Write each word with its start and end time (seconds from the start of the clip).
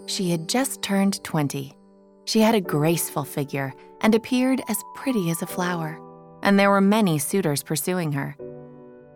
She 0.06 0.30
had 0.30 0.48
just 0.48 0.82
turned 0.82 1.22
20. 1.24 1.74
She 2.26 2.40
had 2.40 2.54
a 2.54 2.60
graceful 2.60 3.24
figure 3.24 3.72
and 4.00 4.14
appeared 4.14 4.62
as 4.68 4.82
pretty 4.94 5.30
as 5.30 5.42
a 5.42 5.46
flower, 5.46 6.00
and 6.42 6.58
there 6.58 6.70
were 6.70 6.80
many 6.80 7.18
suitors 7.18 7.62
pursuing 7.62 8.12
her. 8.12 8.36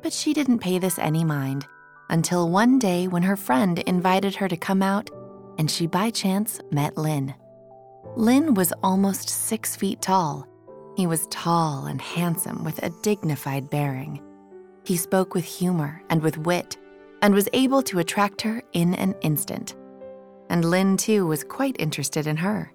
But 0.02 0.12
she 0.12 0.32
didn't 0.32 0.60
pay 0.60 0.78
this 0.78 0.98
any 0.98 1.24
mind 1.24 1.66
until 2.10 2.48
one 2.48 2.78
day 2.78 3.06
when 3.06 3.22
her 3.22 3.36
friend 3.36 3.78
invited 3.80 4.34
her 4.36 4.48
to 4.48 4.56
come 4.56 4.82
out 4.82 5.10
and 5.58 5.70
she 5.70 5.86
by 5.86 6.10
chance 6.10 6.60
met 6.70 6.96
Lynn. 6.96 7.34
Lynn 8.16 8.54
was 8.54 8.72
almost 8.82 9.28
six 9.28 9.76
feet 9.76 10.00
tall. 10.00 10.46
He 10.98 11.06
was 11.06 11.28
tall 11.28 11.86
and 11.86 12.02
handsome 12.02 12.64
with 12.64 12.82
a 12.82 12.90
dignified 12.90 13.70
bearing. 13.70 14.20
He 14.82 14.96
spoke 14.96 15.32
with 15.32 15.44
humor 15.44 16.02
and 16.10 16.20
with 16.20 16.38
wit 16.38 16.76
and 17.22 17.32
was 17.32 17.48
able 17.52 17.82
to 17.82 18.00
attract 18.00 18.42
her 18.42 18.64
in 18.72 18.94
an 18.94 19.14
instant. 19.20 19.76
And 20.50 20.64
Lynn, 20.64 20.96
too, 20.96 21.24
was 21.24 21.44
quite 21.44 21.76
interested 21.78 22.26
in 22.26 22.38
her. 22.38 22.72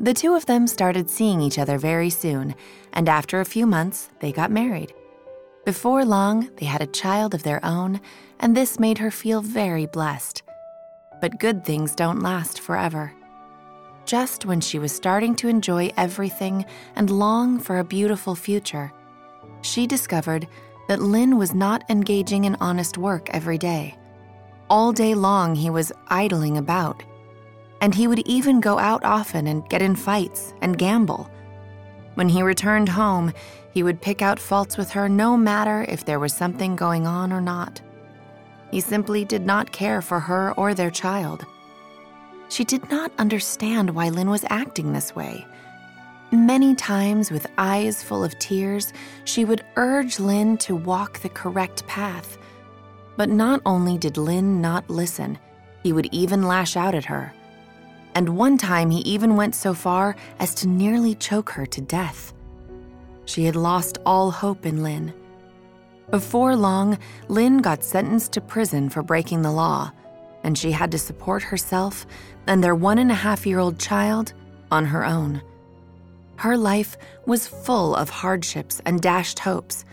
The 0.00 0.12
two 0.12 0.34
of 0.34 0.46
them 0.46 0.66
started 0.66 1.08
seeing 1.08 1.40
each 1.40 1.56
other 1.56 1.78
very 1.78 2.10
soon, 2.10 2.56
and 2.94 3.08
after 3.08 3.38
a 3.38 3.44
few 3.44 3.64
months, 3.64 4.10
they 4.18 4.32
got 4.32 4.50
married. 4.50 4.92
Before 5.64 6.04
long, 6.04 6.50
they 6.56 6.66
had 6.66 6.82
a 6.82 6.86
child 6.88 7.32
of 7.32 7.44
their 7.44 7.64
own, 7.64 8.00
and 8.40 8.56
this 8.56 8.80
made 8.80 8.98
her 8.98 9.12
feel 9.12 9.40
very 9.40 9.86
blessed. 9.86 10.42
But 11.20 11.38
good 11.38 11.64
things 11.64 11.94
don't 11.94 12.22
last 12.22 12.58
forever. 12.58 13.14
Just 14.10 14.44
when 14.44 14.60
she 14.60 14.80
was 14.80 14.90
starting 14.90 15.36
to 15.36 15.46
enjoy 15.46 15.92
everything 15.96 16.64
and 16.96 17.08
long 17.10 17.60
for 17.60 17.78
a 17.78 17.84
beautiful 17.84 18.34
future, 18.34 18.92
she 19.62 19.86
discovered 19.86 20.48
that 20.88 21.00
Lynn 21.00 21.38
was 21.38 21.54
not 21.54 21.88
engaging 21.88 22.44
in 22.44 22.56
honest 22.56 22.98
work 22.98 23.30
every 23.30 23.56
day. 23.56 23.96
All 24.68 24.90
day 24.90 25.14
long, 25.14 25.54
he 25.54 25.70
was 25.70 25.92
idling 26.08 26.58
about, 26.58 27.04
and 27.80 27.94
he 27.94 28.08
would 28.08 28.26
even 28.26 28.58
go 28.58 28.80
out 28.80 29.04
often 29.04 29.46
and 29.46 29.68
get 29.68 29.80
in 29.80 29.94
fights 29.94 30.54
and 30.60 30.76
gamble. 30.76 31.30
When 32.14 32.28
he 32.28 32.42
returned 32.42 32.88
home, 32.88 33.32
he 33.72 33.84
would 33.84 34.02
pick 34.02 34.22
out 34.22 34.40
faults 34.40 34.76
with 34.76 34.90
her 34.90 35.08
no 35.08 35.36
matter 35.36 35.86
if 35.88 36.04
there 36.04 36.18
was 36.18 36.32
something 36.32 36.74
going 36.74 37.06
on 37.06 37.32
or 37.32 37.40
not. 37.40 37.80
He 38.72 38.80
simply 38.80 39.24
did 39.24 39.46
not 39.46 39.70
care 39.70 40.02
for 40.02 40.18
her 40.18 40.52
or 40.56 40.74
their 40.74 40.90
child. 40.90 41.46
She 42.50 42.64
did 42.64 42.90
not 42.90 43.12
understand 43.16 43.90
why 43.90 44.08
Lynn 44.08 44.28
was 44.28 44.44
acting 44.50 44.92
this 44.92 45.14
way. 45.14 45.46
Many 46.32 46.74
times, 46.74 47.30
with 47.30 47.46
eyes 47.56 48.02
full 48.02 48.22
of 48.22 48.38
tears, 48.38 48.92
she 49.24 49.44
would 49.44 49.64
urge 49.76 50.20
Lynn 50.20 50.58
to 50.58 50.76
walk 50.76 51.20
the 51.20 51.28
correct 51.28 51.86
path. 51.86 52.36
But 53.16 53.28
not 53.30 53.62
only 53.64 53.98
did 53.98 54.16
Lynn 54.16 54.60
not 54.60 54.90
listen, 54.90 55.38
he 55.82 55.92
would 55.92 56.08
even 56.12 56.42
lash 56.42 56.76
out 56.76 56.94
at 56.94 57.04
her. 57.04 57.32
And 58.14 58.36
one 58.36 58.58
time 58.58 58.90
he 58.90 59.00
even 59.00 59.36
went 59.36 59.54
so 59.54 59.72
far 59.72 60.16
as 60.40 60.54
to 60.56 60.68
nearly 60.68 61.14
choke 61.14 61.50
her 61.50 61.66
to 61.66 61.80
death. 61.80 62.32
She 63.26 63.44
had 63.44 63.54
lost 63.54 63.98
all 64.04 64.32
hope 64.32 64.66
in 64.66 64.82
Lynn. 64.82 65.14
Before 66.10 66.56
long, 66.56 66.98
Lynn 67.28 67.58
got 67.58 67.84
sentenced 67.84 68.32
to 68.32 68.40
prison 68.40 68.88
for 68.88 69.02
breaking 69.02 69.42
the 69.42 69.52
law, 69.52 69.92
and 70.42 70.56
she 70.56 70.72
had 70.72 70.90
to 70.90 70.98
support 70.98 71.42
herself 71.42 72.06
and 72.46 72.62
their 72.62 72.74
one 72.74 72.98
and 72.98 73.10
a 73.10 73.14
half 73.14 73.46
year 73.46 73.58
old 73.58 73.78
child 73.78 74.32
on 74.70 74.84
her 74.86 75.04
own. 75.04 75.42
Her 76.36 76.56
life 76.56 76.96
was 77.26 77.46
full 77.46 77.94
of 77.94 78.08
hardships 78.08 78.80
and 78.86 79.00
dashed 79.00 79.38
hopes. 79.38 79.84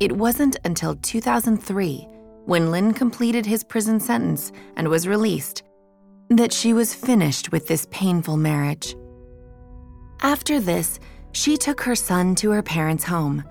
It 0.00 0.12
wasn't 0.12 0.56
until 0.64 0.94
2003, 0.96 2.06
when 2.44 2.70
Lynn 2.70 2.94
completed 2.94 3.44
his 3.44 3.64
prison 3.64 3.98
sentence 3.98 4.52
and 4.76 4.88
was 4.88 5.08
released, 5.08 5.64
that 6.30 6.52
she 6.52 6.72
was 6.72 6.94
finished 6.94 7.50
with 7.50 7.66
this 7.66 7.86
painful 7.90 8.36
marriage. 8.36 8.94
After 10.22 10.60
this, 10.60 11.00
she 11.32 11.56
took 11.56 11.80
her 11.82 11.96
son 11.96 12.34
to 12.36 12.50
her 12.50 12.62
parents' 12.62 13.04
home 13.04 13.44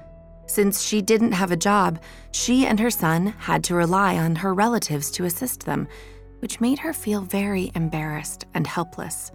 since 0.47 0.81
she 0.81 1.01
didn't 1.01 1.33
have 1.33 1.51
a 1.51 1.57
job, 1.57 1.99
she 2.31 2.65
and 2.65 2.79
her 2.79 2.89
son 2.89 3.27
had 3.37 3.63
to 3.65 3.75
rely 3.75 4.17
on 4.17 4.37
her 4.37 4.53
relatives 4.53 5.11
to 5.11 5.25
assist 5.25 5.65
them, 5.65 5.87
which 6.39 6.61
made 6.61 6.79
her 6.79 6.93
feel 6.93 7.21
very 7.21 7.71
embarrassed 7.75 8.45
and 8.53 8.67
helpless. 8.67 9.31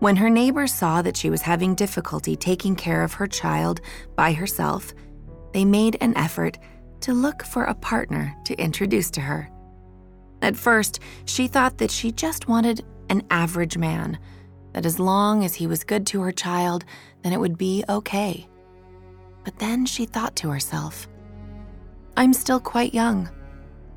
When 0.00 0.16
her 0.16 0.30
neighbors 0.30 0.72
saw 0.72 1.02
that 1.02 1.16
she 1.16 1.30
was 1.30 1.42
having 1.42 1.74
difficulty 1.74 2.36
taking 2.36 2.76
care 2.76 3.02
of 3.02 3.14
her 3.14 3.26
child 3.26 3.80
by 4.14 4.32
herself, 4.32 4.94
they 5.52 5.64
made 5.64 5.96
an 6.00 6.16
effort 6.16 6.58
to 7.00 7.12
look 7.12 7.42
for 7.44 7.64
a 7.64 7.74
partner 7.74 8.34
to 8.44 8.54
introduce 8.54 9.10
to 9.12 9.20
her. 9.20 9.50
At 10.40 10.56
first, 10.56 11.00
she 11.24 11.48
thought 11.48 11.78
that 11.78 11.90
she 11.90 12.12
just 12.12 12.48
wanted 12.48 12.84
an 13.10 13.22
average 13.30 13.76
man, 13.76 14.18
that 14.72 14.86
as 14.86 15.00
long 15.00 15.44
as 15.44 15.54
he 15.54 15.66
was 15.66 15.82
good 15.82 16.06
to 16.08 16.20
her 16.20 16.32
child, 16.32 16.84
then 17.22 17.32
it 17.32 17.40
would 17.40 17.58
be 17.58 17.84
okay. 17.88 18.46
But 19.44 19.58
then 19.58 19.86
she 19.86 20.04
thought 20.04 20.36
to 20.36 20.50
herself, 20.50 21.08
I'm 22.16 22.32
still 22.32 22.60
quite 22.60 22.94
young. 22.94 23.28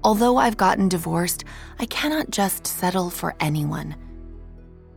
Although 0.03 0.37
I've 0.37 0.57
gotten 0.57 0.89
divorced, 0.89 1.43
I 1.79 1.85
cannot 1.85 2.31
just 2.31 2.65
settle 2.65 3.09
for 3.09 3.35
anyone. 3.39 3.95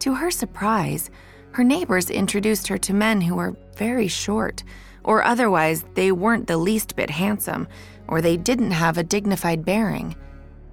To 0.00 0.14
her 0.14 0.30
surprise, 0.30 1.10
her 1.52 1.64
neighbors 1.64 2.10
introduced 2.10 2.68
her 2.68 2.78
to 2.78 2.94
men 2.94 3.20
who 3.20 3.36
were 3.36 3.56
very 3.76 4.08
short, 4.08 4.64
or 5.04 5.22
otherwise 5.22 5.84
they 5.94 6.10
weren't 6.10 6.46
the 6.46 6.56
least 6.56 6.96
bit 6.96 7.10
handsome, 7.10 7.68
or 8.08 8.20
they 8.20 8.36
didn't 8.36 8.70
have 8.70 8.98
a 8.98 9.04
dignified 9.04 9.64
bearing. 9.64 10.16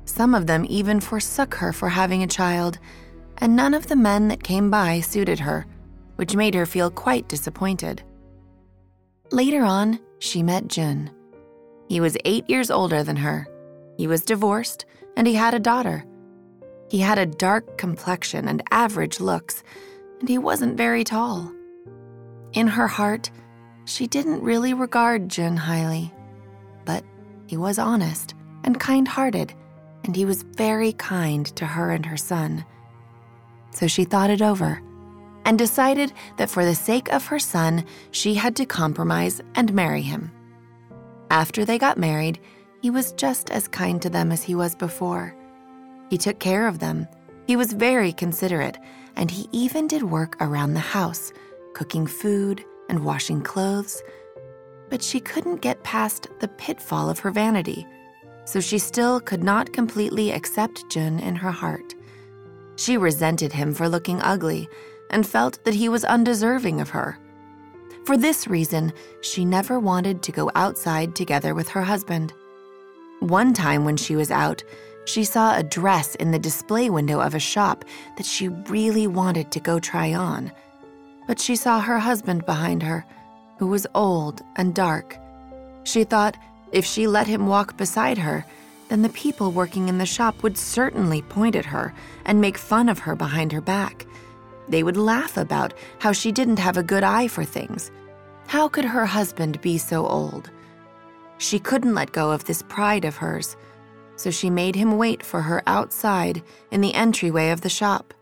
Some 0.05 0.33
of 0.33 0.47
them 0.47 0.65
even 0.69 0.99
forsook 0.99 1.55
her 1.55 1.71
for 1.71 1.89
having 1.89 2.23
a 2.23 2.27
child, 2.27 2.79
and 3.37 3.55
none 3.55 3.73
of 3.73 3.87
the 3.87 3.95
men 3.95 4.27
that 4.29 4.43
came 4.43 4.69
by 4.69 5.01
suited 5.01 5.39
her, 5.39 5.65
which 6.15 6.35
made 6.35 6.55
her 6.55 6.65
feel 6.65 6.89
quite 6.89 7.27
disappointed. 7.27 8.03
Later 9.31 9.63
on, 9.63 9.99
she 10.19 10.43
met 10.43 10.67
Jun. 10.67 11.11
He 11.87 11.99
was 11.99 12.17
eight 12.25 12.49
years 12.49 12.71
older 12.71 13.03
than 13.03 13.17
her. 13.17 13.47
He 14.01 14.07
was 14.07 14.25
divorced, 14.25 14.87
and 15.15 15.27
he 15.27 15.35
had 15.35 15.53
a 15.53 15.59
daughter. 15.59 16.03
He 16.89 16.97
had 16.97 17.19
a 17.19 17.25
dark 17.27 17.77
complexion 17.77 18.47
and 18.47 18.63
average 18.71 19.19
looks, 19.19 19.61
and 20.19 20.27
he 20.27 20.39
wasn't 20.39 20.75
very 20.75 21.03
tall. 21.03 21.53
In 22.53 22.65
her 22.65 22.87
heart, 22.87 23.29
she 23.85 24.07
didn't 24.07 24.41
really 24.41 24.73
regard 24.73 25.29
Jun 25.29 25.55
highly. 25.55 26.11
But 26.83 27.03
he 27.45 27.57
was 27.57 27.77
honest 27.77 28.33
and 28.63 28.79
kind 28.79 29.07
hearted, 29.07 29.53
and 30.03 30.15
he 30.15 30.25
was 30.25 30.41
very 30.41 30.93
kind 30.93 31.45
to 31.55 31.67
her 31.67 31.91
and 31.91 32.07
her 32.07 32.17
son. 32.17 32.65
So 33.69 33.85
she 33.85 34.03
thought 34.03 34.31
it 34.31 34.41
over 34.41 34.81
and 35.45 35.59
decided 35.59 36.11
that 36.37 36.49
for 36.49 36.65
the 36.65 36.73
sake 36.73 37.13
of 37.13 37.27
her 37.27 37.37
son, 37.37 37.85
she 38.09 38.33
had 38.33 38.55
to 38.55 38.65
compromise 38.65 39.41
and 39.53 39.71
marry 39.75 40.01
him. 40.01 40.31
After 41.29 41.65
they 41.65 41.77
got 41.77 41.99
married, 41.99 42.39
he 42.81 42.89
was 42.89 43.13
just 43.13 43.49
as 43.51 43.67
kind 43.67 44.01
to 44.01 44.09
them 44.09 44.31
as 44.31 44.43
he 44.43 44.55
was 44.55 44.75
before. 44.75 45.35
He 46.09 46.17
took 46.17 46.39
care 46.39 46.67
of 46.67 46.79
them, 46.79 47.07
he 47.47 47.55
was 47.55 47.73
very 47.73 48.13
considerate, 48.13 48.77
and 49.15 49.29
he 49.29 49.47
even 49.51 49.87
did 49.87 50.03
work 50.03 50.35
around 50.41 50.73
the 50.73 50.79
house, 50.79 51.33
cooking 51.73 52.07
food 52.07 52.63
and 52.89 53.03
washing 53.05 53.41
clothes. 53.41 54.01
But 54.89 55.01
she 55.01 55.19
couldn't 55.19 55.61
get 55.61 55.83
past 55.83 56.27
the 56.39 56.47
pitfall 56.47 57.09
of 57.09 57.19
her 57.19 57.31
vanity, 57.31 57.87
so 58.45 58.59
she 58.59 58.79
still 58.79 59.19
could 59.19 59.43
not 59.43 59.73
completely 59.73 60.31
accept 60.31 60.89
Jun 60.89 61.19
in 61.19 61.35
her 61.35 61.51
heart. 61.51 61.95
She 62.75 62.97
resented 62.97 63.53
him 63.53 63.73
for 63.73 63.87
looking 63.87 64.21
ugly 64.21 64.67
and 65.09 65.27
felt 65.27 65.63
that 65.65 65.75
he 65.75 65.89
was 65.89 66.03
undeserving 66.03 66.81
of 66.81 66.89
her. 66.89 67.17
For 68.05 68.17
this 68.17 68.47
reason, 68.47 68.93
she 69.21 69.45
never 69.45 69.79
wanted 69.79 70.23
to 70.23 70.31
go 70.31 70.49
outside 70.55 71.15
together 71.15 71.53
with 71.53 71.69
her 71.69 71.83
husband. 71.83 72.33
One 73.21 73.53
time 73.53 73.85
when 73.85 73.97
she 73.97 74.15
was 74.15 74.31
out, 74.31 74.63
she 75.05 75.23
saw 75.25 75.55
a 75.55 75.61
dress 75.61 76.15
in 76.15 76.31
the 76.31 76.39
display 76.39 76.89
window 76.89 77.19
of 77.21 77.35
a 77.35 77.39
shop 77.39 77.85
that 78.17 78.25
she 78.25 78.47
really 78.47 79.05
wanted 79.05 79.51
to 79.51 79.59
go 79.59 79.79
try 79.79 80.11
on. 80.15 80.51
But 81.27 81.39
she 81.39 81.55
saw 81.55 81.81
her 81.81 81.99
husband 81.99 82.47
behind 82.47 82.81
her, 82.81 83.05
who 83.59 83.67
was 83.67 83.85
old 83.93 84.41
and 84.55 84.73
dark. 84.73 85.19
She 85.83 86.03
thought 86.03 86.35
if 86.71 86.83
she 86.83 87.05
let 87.05 87.27
him 87.27 87.45
walk 87.45 87.77
beside 87.77 88.17
her, 88.17 88.43
then 88.89 89.03
the 89.03 89.09
people 89.09 89.51
working 89.51 89.87
in 89.87 89.99
the 89.99 90.05
shop 90.07 90.41
would 90.41 90.57
certainly 90.57 91.21
point 91.21 91.55
at 91.55 91.65
her 91.65 91.93
and 92.25 92.41
make 92.41 92.57
fun 92.57 92.89
of 92.89 92.97
her 92.97 93.15
behind 93.15 93.51
her 93.51 93.61
back. 93.61 94.07
They 94.67 94.81
would 94.81 94.97
laugh 94.97 95.37
about 95.37 95.75
how 95.99 96.11
she 96.11 96.31
didn't 96.31 96.57
have 96.57 96.75
a 96.75 96.81
good 96.81 97.03
eye 97.03 97.27
for 97.27 97.43
things. 97.43 97.91
How 98.47 98.67
could 98.67 98.85
her 98.85 99.05
husband 99.05 99.61
be 99.61 99.77
so 99.77 100.07
old? 100.07 100.49
She 101.41 101.57
couldn't 101.57 101.95
let 101.95 102.11
go 102.11 102.29
of 102.29 102.45
this 102.45 102.61
pride 102.61 103.03
of 103.03 103.15
hers, 103.17 103.57
so 104.15 104.29
she 104.29 104.51
made 104.51 104.75
him 104.75 104.99
wait 104.99 105.23
for 105.23 105.41
her 105.41 105.63
outside 105.65 106.43
in 106.69 106.81
the 106.81 106.93
entryway 106.93 107.49
of 107.49 107.61
the 107.61 107.69
shop. 107.69 108.13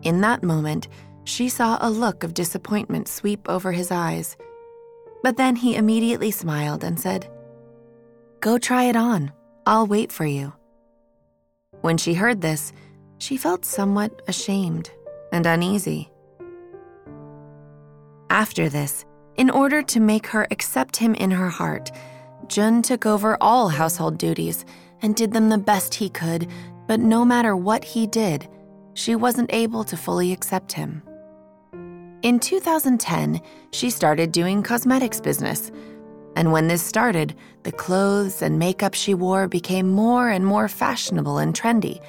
In 0.00 0.22
that 0.22 0.42
moment, 0.42 0.88
she 1.24 1.50
saw 1.50 1.76
a 1.78 1.90
look 1.90 2.24
of 2.24 2.32
disappointment 2.32 3.06
sweep 3.06 3.46
over 3.50 3.70
his 3.70 3.90
eyes. 3.90 4.38
But 5.22 5.36
then 5.36 5.56
he 5.56 5.76
immediately 5.76 6.30
smiled 6.30 6.84
and 6.84 6.98
said, 6.98 7.28
Go 8.40 8.56
try 8.56 8.84
it 8.84 8.96
on. 8.96 9.30
I'll 9.66 9.86
wait 9.86 10.10
for 10.10 10.24
you. 10.24 10.54
When 11.82 11.98
she 11.98 12.14
heard 12.14 12.40
this, 12.40 12.72
she 13.18 13.36
felt 13.36 13.66
somewhat 13.66 14.22
ashamed 14.26 14.90
and 15.32 15.44
uneasy. 15.44 16.10
After 18.30 18.70
this, 18.70 19.04
in 19.36 19.50
order 19.50 19.82
to 19.82 20.00
make 20.00 20.26
her 20.28 20.46
accept 20.50 20.96
him 20.96 21.14
in 21.14 21.30
her 21.30 21.48
heart, 21.48 21.90
Jun 22.48 22.82
took 22.82 23.06
over 23.06 23.36
all 23.40 23.68
household 23.68 24.18
duties 24.18 24.64
and 25.02 25.14
did 25.14 25.32
them 25.32 25.48
the 25.48 25.58
best 25.58 25.94
he 25.94 26.08
could, 26.08 26.48
but 26.86 27.00
no 27.00 27.24
matter 27.24 27.56
what 27.56 27.84
he 27.84 28.06
did, 28.06 28.48
she 28.94 29.14
wasn't 29.14 29.52
able 29.52 29.84
to 29.84 29.96
fully 29.96 30.32
accept 30.32 30.72
him. 30.72 31.02
In 32.22 32.38
2010, 32.38 33.40
she 33.72 33.88
started 33.88 34.32
doing 34.32 34.62
cosmetics 34.62 35.20
business. 35.20 35.70
And 36.36 36.52
when 36.52 36.68
this 36.68 36.82
started, 36.82 37.34
the 37.62 37.72
clothes 37.72 38.42
and 38.42 38.58
makeup 38.58 38.94
she 38.94 39.14
wore 39.14 39.48
became 39.48 39.88
more 39.88 40.28
and 40.28 40.44
more 40.44 40.68
fashionable 40.68 41.38
and 41.38 41.54
trendy 41.54 42.00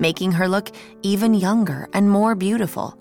making 0.00 0.32
her 0.32 0.48
look 0.48 0.70
even 1.02 1.34
younger 1.34 1.88
and 1.92 2.10
more 2.10 2.34
beautiful. 2.34 2.98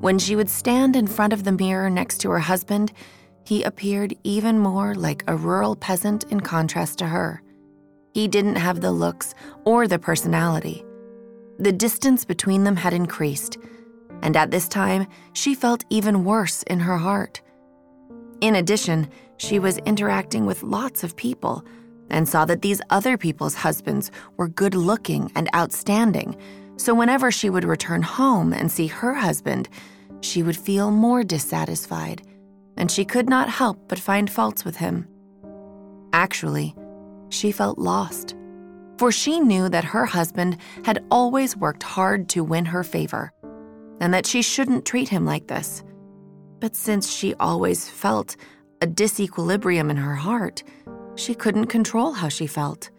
When 0.00 0.18
she 0.18 0.36
would 0.36 0.48
stand 0.48 0.94
in 0.94 1.06
front 1.06 1.32
of 1.32 1.44
the 1.44 1.52
mirror 1.52 1.90
next 1.90 2.18
to 2.18 2.30
her 2.30 2.38
husband, 2.38 2.92
he 3.44 3.62
appeared 3.62 4.14
even 4.24 4.58
more 4.58 4.94
like 4.94 5.24
a 5.26 5.36
rural 5.36 5.74
peasant 5.74 6.24
in 6.24 6.40
contrast 6.40 6.98
to 6.98 7.06
her. 7.06 7.42
He 8.14 8.28
didn't 8.28 8.56
have 8.56 8.80
the 8.80 8.92
looks 8.92 9.34
or 9.64 9.88
the 9.88 9.98
personality. 9.98 10.84
The 11.58 11.72
distance 11.72 12.24
between 12.24 12.64
them 12.64 12.76
had 12.76 12.92
increased, 12.92 13.58
and 14.22 14.36
at 14.36 14.50
this 14.50 14.68
time, 14.68 15.06
she 15.32 15.54
felt 15.54 15.84
even 15.90 16.24
worse 16.24 16.62
in 16.64 16.80
her 16.80 16.96
heart. 16.96 17.40
In 18.40 18.54
addition, 18.54 19.08
she 19.36 19.58
was 19.58 19.78
interacting 19.78 20.46
with 20.46 20.62
lots 20.62 21.02
of 21.02 21.16
people 21.16 21.64
and 22.10 22.28
saw 22.28 22.44
that 22.44 22.62
these 22.62 22.80
other 22.90 23.16
people's 23.16 23.54
husbands 23.54 24.10
were 24.36 24.48
good 24.48 24.74
looking 24.74 25.32
and 25.34 25.48
outstanding. 25.54 26.36
So 26.78 26.94
whenever 26.94 27.30
she 27.30 27.50
would 27.50 27.64
return 27.64 28.02
home 28.02 28.52
and 28.52 28.70
see 28.70 28.86
her 28.86 29.12
husband, 29.14 29.68
she 30.20 30.42
would 30.42 30.56
feel 30.56 30.90
more 30.90 31.24
dissatisfied, 31.24 32.22
and 32.76 32.90
she 32.90 33.04
could 33.04 33.28
not 33.28 33.48
help 33.48 33.88
but 33.88 33.98
find 33.98 34.30
faults 34.30 34.64
with 34.64 34.76
him. 34.76 35.06
Actually, 36.12 36.74
she 37.30 37.52
felt 37.52 37.78
lost, 37.78 38.36
for 38.96 39.10
she 39.10 39.40
knew 39.40 39.68
that 39.68 39.84
her 39.84 40.06
husband 40.06 40.56
had 40.84 41.04
always 41.10 41.56
worked 41.56 41.82
hard 41.82 42.28
to 42.30 42.44
win 42.44 42.64
her 42.64 42.84
favor, 42.84 43.32
and 44.00 44.14
that 44.14 44.26
she 44.26 44.40
shouldn't 44.40 44.86
treat 44.86 45.08
him 45.08 45.26
like 45.26 45.48
this. 45.48 45.82
But 46.60 46.76
since 46.76 47.10
she 47.10 47.34
always 47.34 47.88
felt 47.88 48.36
a 48.80 48.86
disequilibrium 48.86 49.90
in 49.90 49.96
her 49.96 50.14
heart, 50.14 50.62
she 51.16 51.34
couldn't 51.34 51.66
control 51.66 52.12
how 52.12 52.28
she 52.28 52.46
felt. 52.46 52.90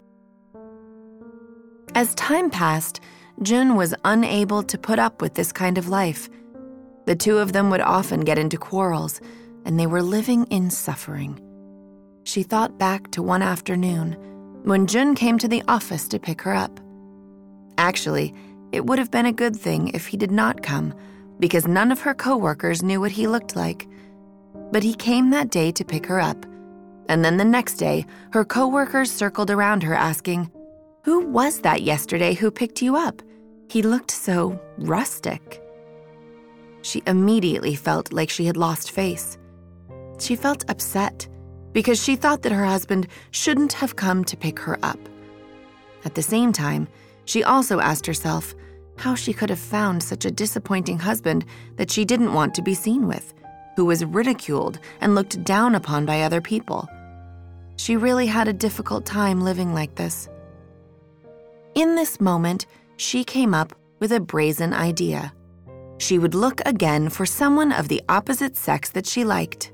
As 1.95 2.13
time 2.15 2.49
passed, 2.49 2.99
Jun 3.41 3.77
was 3.77 3.95
unable 4.03 4.63
to 4.63 4.77
put 4.77 4.99
up 4.99 5.21
with 5.21 5.35
this 5.35 5.53
kind 5.53 5.77
of 5.77 5.87
life. 5.87 6.29
The 7.05 7.15
two 7.15 7.37
of 7.37 7.53
them 7.53 7.69
would 7.69 7.79
often 7.79 8.21
get 8.21 8.37
into 8.37 8.57
quarrels, 8.57 9.21
and 9.63 9.79
they 9.79 9.87
were 9.87 10.01
living 10.01 10.43
in 10.45 10.69
suffering. 10.69 11.39
She 12.25 12.43
thought 12.43 12.77
back 12.77 13.11
to 13.11 13.23
one 13.23 13.41
afternoon 13.41 14.17
when 14.63 14.87
Jun 14.87 15.15
came 15.15 15.37
to 15.37 15.47
the 15.47 15.63
office 15.69 16.07
to 16.09 16.19
pick 16.19 16.41
her 16.41 16.53
up. 16.53 16.81
Actually, 17.77 18.33
it 18.73 18.85
would 18.85 18.99
have 18.99 19.09
been 19.09 19.25
a 19.25 19.31
good 19.31 19.55
thing 19.55 19.87
if 19.93 20.07
he 20.07 20.17
did 20.17 20.31
not 20.31 20.61
come, 20.61 20.93
because 21.39 21.65
none 21.65 21.93
of 21.93 22.01
her 22.01 22.13
coworkers 22.13 22.83
knew 22.83 22.99
what 22.99 23.11
he 23.11 23.25
looked 23.25 23.55
like. 23.55 23.87
But 24.73 24.83
he 24.83 24.93
came 24.93 25.29
that 25.29 25.49
day 25.49 25.71
to 25.71 25.85
pick 25.85 26.05
her 26.07 26.19
up, 26.19 26.45
and 27.07 27.23
then 27.23 27.37
the 27.37 27.45
next 27.45 27.75
day, 27.75 28.05
her 28.33 28.43
coworkers 28.43 29.09
circled 29.09 29.49
around 29.49 29.81
her 29.83 29.95
asking, 29.95 30.51
Who 31.05 31.25
was 31.25 31.61
that 31.61 31.83
yesterday 31.83 32.33
who 32.33 32.51
picked 32.51 32.81
you 32.81 32.97
up? 32.97 33.21
He 33.69 33.83
looked 33.83 34.09
so 34.09 34.59
rustic. 34.79 35.61
She 36.81 37.03
immediately 37.05 37.75
felt 37.75 38.11
like 38.11 38.31
she 38.31 38.45
had 38.45 38.57
lost 38.57 38.89
face. 38.89 39.37
She 40.17 40.35
felt 40.35 40.69
upset 40.69 41.27
because 41.71 42.03
she 42.03 42.15
thought 42.15 42.41
that 42.41 42.51
her 42.51 42.65
husband 42.65 43.07
shouldn't 43.29 43.73
have 43.73 43.95
come 43.95 44.23
to 44.25 44.35
pick 44.35 44.57
her 44.59 44.79
up. 44.81 44.99
At 46.03 46.15
the 46.15 46.23
same 46.23 46.51
time, 46.51 46.87
she 47.25 47.43
also 47.43 47.79
asked 47.79 48.07
herself 48.07 48.55
how 48.97 49.13
she 49.13 49.33
could 49.33 49.51
have 49.51 49.59
found 49.59 50.01
such 50.01 50.25
a 50.25 50.31
disappointing 50.31 50.97
husband 50.97 51.45
that 51.75 51.91
she 51.91 52.05
didn't 52.05 52.33
want 52.33 52.55
to 52.55 52.63
be 52.63 52.73
seen 52.73 53.07
with, 53.07 53.35
who 53.75 53.85
was 53.85 54.03
ridiculed 54.03 54.79
and 54.99 55.13
looked 55.13 55.43
down 55.43 55.75
upon 55.75 56.07
by 56.07 56.23
other 56.23 56.41
people. 56.41 56.89
She 57.75 57.95
really 57.95 58.25
had 58.25 58.47
a 58.47 58.53
difficult 58.53 59.05
time 59.05 59.41
living 59.41 59.75
like 59.75 59.93
this. 59.93 60.27
In 61.75 61.95
this 61.95 62.19
moment, 62.19 62.65
she 62.99 63.23
came 63.23 63.53
up 63.53 63.73
with 63.99 64.11
a 64.11 64.19
brazen 64.19 64.73
idea. 64.73 65.33
She 65.99 66.19
would 66.19 66.35
look 66.35 66.61
again 66.65 67.07
for 67.07 67.25
someone 67.25 67.71
of 67.71 67.87
the 67.87 68.01
opposite 68.09 68.57
sex 68.57 68.89
that 68.89 69.07
she 69.07 69.23
liked. 69.23 69.71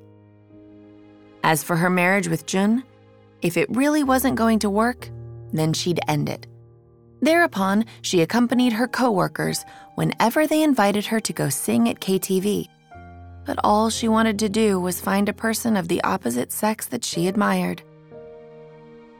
As 1.43 1.63
for 1.63 1.75
her 1.75 1.89
marriage 1.89 2.27
with 2.27 2.45
Jun, 2.45 2.83
if 3.41 3.57
it 3.57 3.75
really 3.75 4.03
wasn't 4.03 4.35
going 4.35 4.59
to 4.59 4.69
work, 4.69 5.09
then 5.51 5.73
she'd 5.73 5.99
end 6.07 6.29
it. 6.29 6.45
Thereupon, 7.19 7.85
she 8.03 8.21
accompanied 8.21 8.73
her 8.73 8.87
coworkers 8.87 9.65
whenever 9.95 10.45
they 10.45 10.61
invited 10.61 11.07
her 11.07 11.19
to 11.21 11.33
go 11.33 11.49
sing 11.49 11.89
at 11.89 11.99
KTV. 11.99 12.67
But 13.43 13.59
all 13.63 13.89
she 13.89 14.07
wanted 14.07 14.37
to 14.39 14.49
do 14.49 14.79
was 14.79 15.01
find 15.01 15.27
a 15.27 15.33
person 15.33 15.77
of 15.77 15.87
the 15.87 16.03
opposite 16.03 16.51
sex 16.51 16.85
that 16.87 17.03
she 17.03 17.27
admired. 17.27 17.81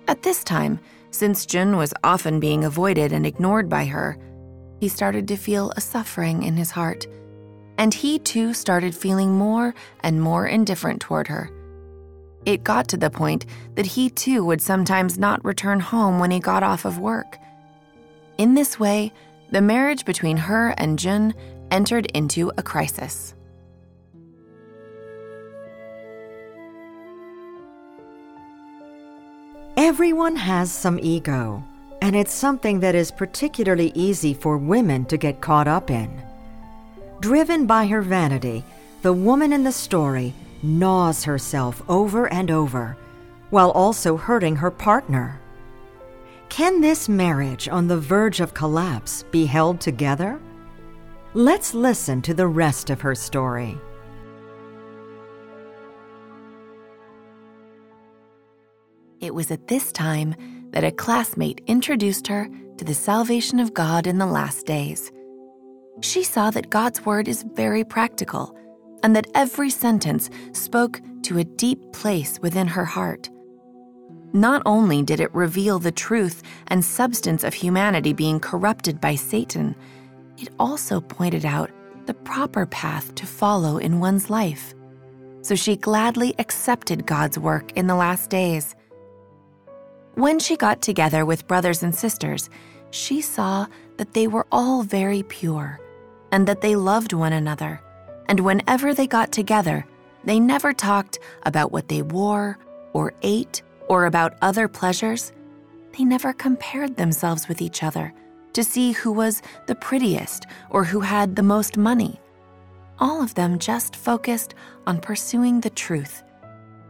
At 0.08 0.22
this 0.22 0.44
time, 0.44 0.80
since 1.16 1.46
Jun 1.46 1.78
was 1.78 1.94
often 2.04 2.42
being 2.42 2.66
avoided 2.66 3.14
and 3.14 3.26
ignored 3.26 3.70
by 3.70 3.86
her, 3.86 4.18
he 4.82 4.90
started 4.90 5.30
to 5.30 5.38
feel 5.38 5.72
a 5.72 5.82
suffering 5.82 6.44
in 6.44 6.58
his 6.58 6.72
heart. 6.72 7.08
And 7.78 7.94
he 7.94 8.20
too 8.20 8.54
started 8.54 8.94
feeling 8.94 9.32
more 9.32 9.74
and 10.02 10.22
more 10.22 10.46
indifferent 10.46 11.00
toward 11.00 11.28
her. 11.30 11.50
It 12.46 12.66
got 12.66 12.90
to 12.90 12.98
the 12.98 13.10
point 13.10 13.46
that 13.76 13.86
he 13.86 14.10
too 14.10 14.44
would 14.44 14.62
sometimes 14.62 15.18
not 15.18 15.44
return 15.46 15.80
home 15.80 16.20
when 16.20 16.32
he 16.32 16.40
got 16.40 16.64
off 16.64 16.84
of 16.84 17.00
work. 17.00 17.38
In 18.38 18.54
this 18.54 18.78
way, 18.78 19.14
the 19.52 19.62
marriage 19.62 20.04
between 20.04 20.36
her 20.36 20.76
and 20.78 21.00
Jun 21.00 21.34
entered 21.72 22.08
into 22.08 22.52
a 22.58 22.64
crisis. 22.64 23.35
Everyone 29.78 30.38
has 30.38 30.72
some 30.72 30.98
ego, 31.02 31.62
and 32.02 32.16
it's 32.16 32.34
something 32.34 32.80
that 32.80 32.96
is 32.96 33.12
particularly 33.12 33.92
easy 33.94 34.34
for 34.34 34.58
women 34.58 35.04
to 35.06 35.18
get 35.18 35.42
caught 35.42 35.68
up 35.68 35.92
in. 35.92 36.24
Driven 37.20 37.66
by 37.66 37.86
her 37.88 38.02
vanity, 38.02 38.64
the 39.02 39.12
woman 39.12 39.52
in 39.52 39.66
the 39.66 39.74
story 39.74 40.34
gnaws 40.64 41.26
herself 41.26 41.84
over 41.90 42.32
and 42.32 42.50
over 42.50 42.96
while 43.50 43.72
also 43.72 44.16
hurting 44.16 44.56
her 44.56 44.72
partner. 44.72 45.42
Can 46.48 46.80
this 46.80 47.10
marriage 47.10 47.68
on 47.68 47.90
the 47.90 47.98
verge 47.98 48.40
of 48.40 48.54
collapse 48.54 49.24
be 49.30 49.46
held 49.46 49.82
together? 49.82 50.40
Let's 51.34 51.74
listen 51.74 52.22
to 52.22 52.34
the 52.34 52.48
rest 52.48 52.90
of 52.90 53.02
her 53.02 53.14
story. 53.14 53.78
It 59.22 59.34
was 59.34 59.52
at 59.52 59.68
this 59.68 59.92
time 59.92 60.36
that 60.72 60.84
a 60.84 60.92
classmate 60.92 61.62
introduced 61.68 62.28
her 62.28 62.50
to 62.78 62.86
the 62.86 62.94
salvation 62.94 63.60
of 63.60 63.74
God 63.74 64.08
in 64.08 64.18
the 64.18 64.26
last 64.26 64.66
days. 64.66 65.12
She 66.02 66.24
saw 66.24 66.52
that 66.52 66.70
God's 66.70 67.06
word 67.06 67.28
is 67.28 67.44
very 67.54 67.84
practical 67.84 68.56
and 69.04 69.16
that 69.16 69.28
every 69.34 69.70
sentence 69.70 70.30
spoke 70.52 71.00
to 71.24 71.38
a 71.38 71.44
deep 71.44 71.80
place 71.94 72.40
within 72.42 72.68
her 72.68 72.86
heart. 72.86 73.30
Not 74.34 74.62
only 74.66 75.02
did 75.02 75.22
it 75.22 75.34
reveal 75.34 75.80
the 75.80 75.92
truth 75.94 76.44
and 76.68 76.84
substance 76.84 77.46
of 77.46 77.54
humanity 77.54 78.12
being 78.12 78.40
corrupted 78.40 79.00
by 79.00 79.16
Satan, 79.16 79.76
it 80.38 80.50
also 80.60 81.00
pointed 81.00 81.46
out 81.46 81.72
the 82.06 82.14
proper 82.14 82.66
path 82.66 83.16
to 83.16 83.26
follow 83.26 83.78
in 83.78 84.02
one's 84.02 84.30
life. 84.30 84.74
So 85.42 85.56
she 85.56 85.78
gladly 85.78 86.36
accepted 86.38 87.06
God's 87.06 87.40
work 87.40 87.72
in 87.74 87.88
the 87.88 87.96
last 87.96 88.30
days. 88.30 88.76
When 90.16 90.40
she 90.40 90.56
got 90.56 90.82
together 90.82 91.26
with 91.26 91.46
brothers 91.46 91.84
and 91.84 91.94
sisters, 91.94 92.50
she 92.90 93.20
saw 93.20 93.68
that 93.98 94.14
they 94.14 94.28
were 94.28 94.48
all 94.50 94.82
very 94.82 95.24
pure 95.24 95.78
and 96.32 96.48
that 96.48 96.62
they 96.62 96.78
loved 96.78 97.12
one 97.12 97.34
another. 97.34 97.82
And 98.30 98.40
whenever 98.40 98.94
they 98.94 99.08
got 99.08 99.34
together, 99.34 99.86
they 100.24 100.40
never 100.40 100.72
talked 100.72 101.20
about 101.44 101.74
what 101.74 101.90
they 101.90 102.02
wore 102.02 102.58
or 102.94 103.14
ate 103.24 103.62
or 103.90 104.06
about 104.06 104.38
other 104.42 104.70
pleasures. 104.70 105.34
They 105.98 106.06
never 106.06 106.32
compared 106.32 106.96
themselves 106.96 107.50
with 107.50 107.62
each 107.62 107.84
other 107.84 108.14
to 108.54 108.64
see 108.64 108.94
who 108.94 109.12
was 109.12 109.42
the 109.68 109.76
prettiest 109.76 110.46
or 110.70 110.86
who 110.86 111.02
had 111.02 111.36
the 111.36 111.44
most 111.44 111.76
money. 111.76 112.22
All 113.00 113.22
of 113.22 113.36
them 113.36 113.60
just 113.60 113.98
focused 113.98 114.56
on 114.88 115.02
pursuing 115.02 115.60
the 115.60 115.70
truth. 115.70 116.24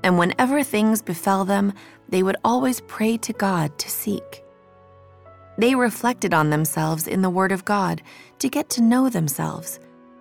And 0.06 0.20
whenever 0.20 0.62
things 0.62 1.02
befell 1.02 1.46
them, 1.46 1.74
they 2.10 2.22
would 2.22 2.38
always 2.46 2.80
pray 2.82 3.18
to 3.18 3.34
God 3.34 3.76
to 3.80 3.90
seek. 3.90 4.44
They 5.58 5.74
reflected 5.74 6.32
on 6.32 6.52
themselves 6.52 7.08
in 7.08 7.24
the 7.24 7.30
Word 7.32 7.52
of 7.52 7.66
God 7.66 8.04
to 8.38 8.48
get 8.48 8.70
to 8.70 8.84
know 8.84 9.10
themselves, 9.10 9.80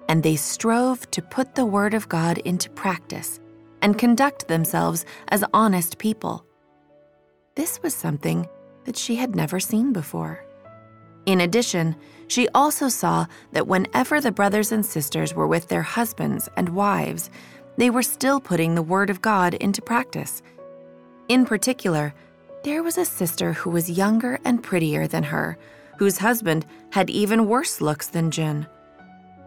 and 0.08 0.22
they 0.22 0.36
strove 0.36 1.10
to 1.10 1.20
put 1.20 1.54
the 1.54 1.66
Word 1.66 1.92
of 1.92 2.08
God 2.08 2.38
into 2.38 2.70
practice 2.70 3.40
and 3.82 3.98
conduct 3.98 4.48
themselves 4.48 5.04
as 5.28 5.44
honest 5.52 5.98
people. 5.98 6.46
This 7.54 7.82
was 7.82 7.94
something 7.94 8.48
that 8.86 8.96
she 8.96 9.16
had 9.16 9.36
never 9.36 9.60
seen 9.60 9.92
before. 9.92 10.46
In 11.26 11.42
addition, 11.42 11.94
she 12.28 12.48
also 12.54 12.88
saw 12.88 13.26
that 13.52 13.66
whenever 13.66 14.20
the 14.20 14.32
brothers 14.32 14.72
and 14.72 14.84
sisters 14.84 15.34
were 15.34 15.46
with 15.46 15.68
their 15.68 15.82
husbands 15.82 16.48
and 16.56 16.70
wives, 16.70 17.30
they 17.76 17.90
were 17.90 18.02
still 18.02 18.40
putting 18.40 18.74
the 18.74 18.82
Word 18.82 19.10
of 19.10 19.22
God 19.22 19.54
into 19.54 19.82
practice 19.82 20.42
in 21.28 21.46
particular, 21.46 22.14
there 22.64 22.82
was 22.82 22.98
a 22.98 23.04
sister 23.04 23.52
who 23.52 23.70
was 23.70 23.90
younger 23.90 24.38
and 24.44 24.62
prettier 24.62 25.06
than 25.06 25.22
her, 25.24 25.56
whose 25.98 26.18
husband 26.18 26.66
had 26.90 27.08
even 27.10 27.46
worse 27.46 27.80
looks 27.80 28.08
than 28.08 28.30
Jun. 28.30 28.66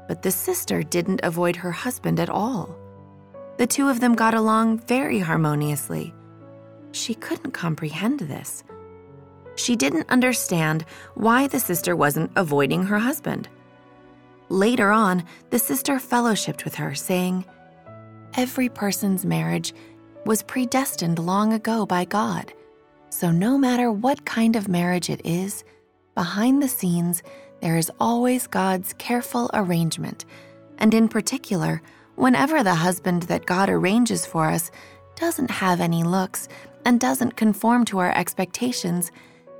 But 0.07 0.21
the 0.21 0.31
sister 0.31 0.81
didn't 0.81 1.21
avoid 1.23 1.55
her 1.57 1.71
husband 1.71 2.19
at 2.19 2.29
all. 2.29 2.75
The 3.57 3.67
two 3.67 3.89
of 3.89 3.99
them 3.99 4.15
got 4.15 4.33
along 4.33 4.79
very 4.79 5.19
harmoniously. 5.19 6.13
She 6.91 7.13
couldn't 7.13 7.51
comprehend 7.51 8.21
this. 8.21 8.63
She 9.55 9.75
didn't 9.75 10.09
understand 10.09 10.85
why 11.15 11.47
the 11.47 11.59
sister 11.59 11.95
wasn't 11.95 12.31
avoiding 12.35 12.83
her 12.83 12.99
husband. 12.99 13.49
Later 14.49 14.91
on, 14.91 15.23
the 15.49 15.59
sister 15.59 15.95
fellowshipped 15.95 16.63
with 16.63 16.75
her, 16.75 16.95
saying, 16.95 17.45
Every 18.37 18.69
person's 18.69 19.25
marriage 19.25 19.73
was 20.23 20.43
predestined 20.43 21.17
long 21.17 21.53
ago 21.53 21.87
by 21.87 22.05
God. 22.05 22.53
So, 23.09 23.31
no 23.31 23.57
matter 23.57 23.91
what 23.91 24.25
kind 24.25 24.55
of 24.55 24.67
marriage 24.67 25.09
it 25.09 25.25
is, 25.25 25.63
behind 26.13 26.61
the 26.61 26.67
scenes, 26.67 27.23
there 27.61 27.77
is 27.77 27.91
always 27.99 28.45
God's 28.45 28.93
careful 28.99 29.49
arrangement. 29.55 30.25
And 30.77 30.93
in 30.93 31.07
particular, 31.07 31.81
whenever 32.13 32.61
the 32.61 32.75
husband 32.75 33.23
that 33.23 33.47
God 33.47 33.69
arranges 33.69 34.23
for 34.27 34.51
us 34.51 34.69
doesn't 35.15 35.49
have 35.49 35.81
any 35.81 36.03
looks 36.03 36.47
and 36.85 36.99
doesn't 36.99 37.37
conform 37.37 37.85
to 37.85 37.97
our 37.97 38.15
expectations, 38.15 39.11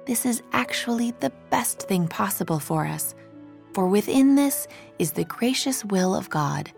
this 0.06 0.24
is 0.24 0.44
actually 0.54 1.16
the 1.20 1.34
best 1.50 1.82
thing 1.82 2.08
possible 2.08 2.60
for 2.60 2.86
us. 2.86 3.16
For 3.74 3.88
within 3.88 4.36
this 4.36 4.68
is 5.00 5.14
the 5.14 5.26
gracious 5.26 5.84
will 5.84 6.14
of 6.14 6.30
God. 6.30 6.72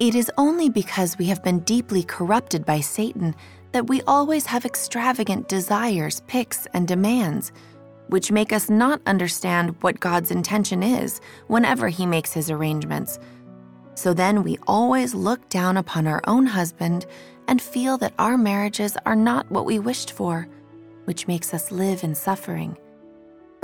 It 0.00 0.16
is 0.16 0.30
only 0.36 0.68
because 0.68 1.18
we 1.18 1.26
have 1.26 1.44
been 1.44 1.60
deeply 1.60 2.02
corrupted 2.02 2.64
by 2.64 2.80
Satan 2.80 3.34
that 3.70 3.86
we 3.86 4.02
always 4.02 4.44
have 4.46 4.64
extravagant 4.64 5.48
desires, 5.48 6.20
picks, 6.26 6.66
and 6.74 6.88
demands, 6.88 7.52
which 8.08 8.32
make 8.32 8.52
us 8.52 8.68
not 8.68 9.00
understand 9.06 9.76
what 9.82 10.00
God's 10.00 10.32
intention 10.32 10.82
is 10.82 11.20
whenever 11.46 11.88
He 11.88 12.06
makes 12.06 12.32
His 12.32 12.50
arrangements. 12.50 13.20
So 13.94 14.12
then 14.12 14.42
we 14.42 14.58
always 14.66 15.14
look 15.14 15.48
down 15.48 15.76
upon 15.76 16.08
our 16.08 16.20
own 16.26 16.46
husband 16.46 17.06
and 17.46 17.62
feel 17.62 17.96
that 17.98 18.14
our 18.18 18.36
marriages 18.36 18.96
are 19.06 19.16
not 19.16 19.48
what 19.48 19.64
we 19.64 19.78
wished 19.78 20.10
for, 20.10 20.48
which 21.04 21.28
makes 21.28 21.54
us 21.54 21.70
live 21.70 22.02
in 22.02 22.16
suffering. 22.16 22.76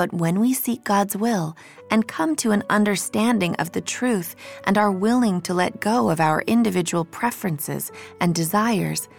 But 0.01 0.15
when 0.15 0.41
we 0.41 0.55
seek 0.55 0.83
God's 0.83 1.15
will 1.15 1.55
and 1.91 2.09
come 2.09 2.35
to 2.37 2.53
an 2.53 2.65
understanding 2.71 3.55
of 3.57 3.73
the 3.73 3.83
truth 3.83 4.35
and 4.65 4.79
are 4.79 4.91
willing 4.91 5.43
to 5.43 5.53
let 5.53 5.79
go 5.81 6.09
of 6.09 6.21
our 6.21 6.41
individual 6.47 7.05
preferences 7.05 7.93
and 8.19 8.35
desires, 8.35 9.11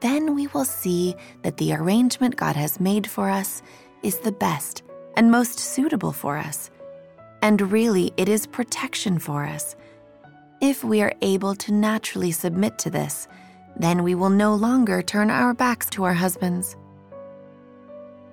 then 0.00 0.34
we 0.34 0.48
will 0.48 0.66
see 0.66 1.16
that 1.44 1.56
the 1.56 1.72
arrangement 1.72 2.36
God 2.36 2.56
has 2.56 2.78
made 2.78 3.06
for 3.06 3.30
us 3.30 3.62
is 4.02 4.18
the 4.18 4.32
best 4.32 4.82
and 5.16 5.30
most 5.30 5.58
suitable 5.58 6.12
for 6.12 6.36
us. 6.36 6.70
And 7.40 7.72
really, 7.72 8.12
it 8.18 8.28
is 8.28 8.46
protection 8.46 9.18
for 9.18 9.46
us. 9.46 9.76
If 10.60 10.84
we 10.84 11.00
are 11.00 11.14
able 11.22 11.54
to 11.54 11.72
naturally 11.72 12.32
submit 12.32 12.76
to 12.80 12.90
this, 12.90 13.28
then 13.76 14.02
we 14.02 14.14
will 14.14 14.28
no 14.28 14.54
longer 14.54 15.00
turn 15.00 15.30
our 15.30 15.54
backs 15.54 15.88
to 15.92 16.04
our 16.04 16.12
husbands. 16.12 16.76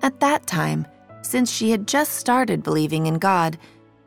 At 0.02 0.20
that 0.20 0.46
time, 0.46 0.86
since 1.22 1.50
she 1.50 1.70
had 1.70 1.86
just 1.86 2.12
started 2.12 2.62
believing 2.62 3.06
in 3.06 3.18
God, 3.18 3.58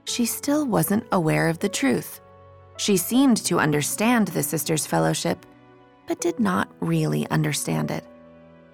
she 0.05 0.25
still 0.25 0.65
wasn't 0.65 1.05
aware 1.11 1.47
of 1.47 1.59
the 1.59 1.69
truth. 1.69 2.19
She 2.77 2.97
seemed 2.97 3.37
to 3.45 3.59
understand 3.59 4.29
the 4.29 4.43
sisters' 4.43 4.85
fellowship, 4.85 5.45
but 6.07 6.21
did 6.21 6.39
not 6.39 6.69
really 6.79 7.29
understand 7.29 7.91
it. 7.91 8.03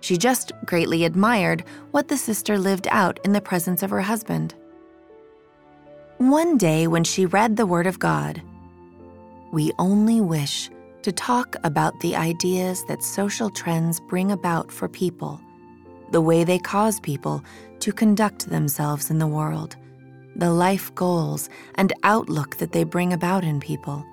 She 0.02 0.18
just 0.18 0.54
greatly 0.66 1.04
admired 1.04 1.64
what 1.92 2.08
the 2.08 2.18
sister 2.18 2.58
lived 2.58 2.88
out 2.90 3.20
in 3.26 3.34
the 3.34 3.42
presence 3.42 3.84
of 3.84 3.90
her 3.90 4.02
husband. 4.02 4.56
One 6.18 6.58
day, 6.58 6.88
when 6.88 7.04
she 7.04 7.26
read 7.26 7.56
the 7.56 7.66
Word 7.66 7.88
of 7.88 8.00
God, 8.00 8.42
we 9.52 9.72
only 9.80 10.22
wish 10.22 10.70
to 11.02 11.12
talk 11.12 11.56
about 11.64 12.00
the 12.00 12.16
ideas 12.16 12.84
that 12.86 13.04
social 13.04 13.50
trends 13.50 14.00
bring 14.00 14.32
about 14.32 14.72
for 14.72 14.88
people, 14.88 15.40
the 16.12 16.22
way 16.22 16.44
they 16.44 16.60
cause 16.60 17.00
people 17.00 17.44
to 17.80 17.92
conduct 17.92 18.50
themselves 18.50 19.10
in 19.10 19.20
the 19.20 19.28
world, 19.28 19.76
the 20.36 20.52
life 20.52 20.94
goals 20.96 21.50
and 21.76 21.94
outlook 22.04 22.58
that 22.58 22.72
they 22.72 22.84
bring 22.84 23.14
about 23.14 23.44
in 23.44 23.60
people. 23.60 24.06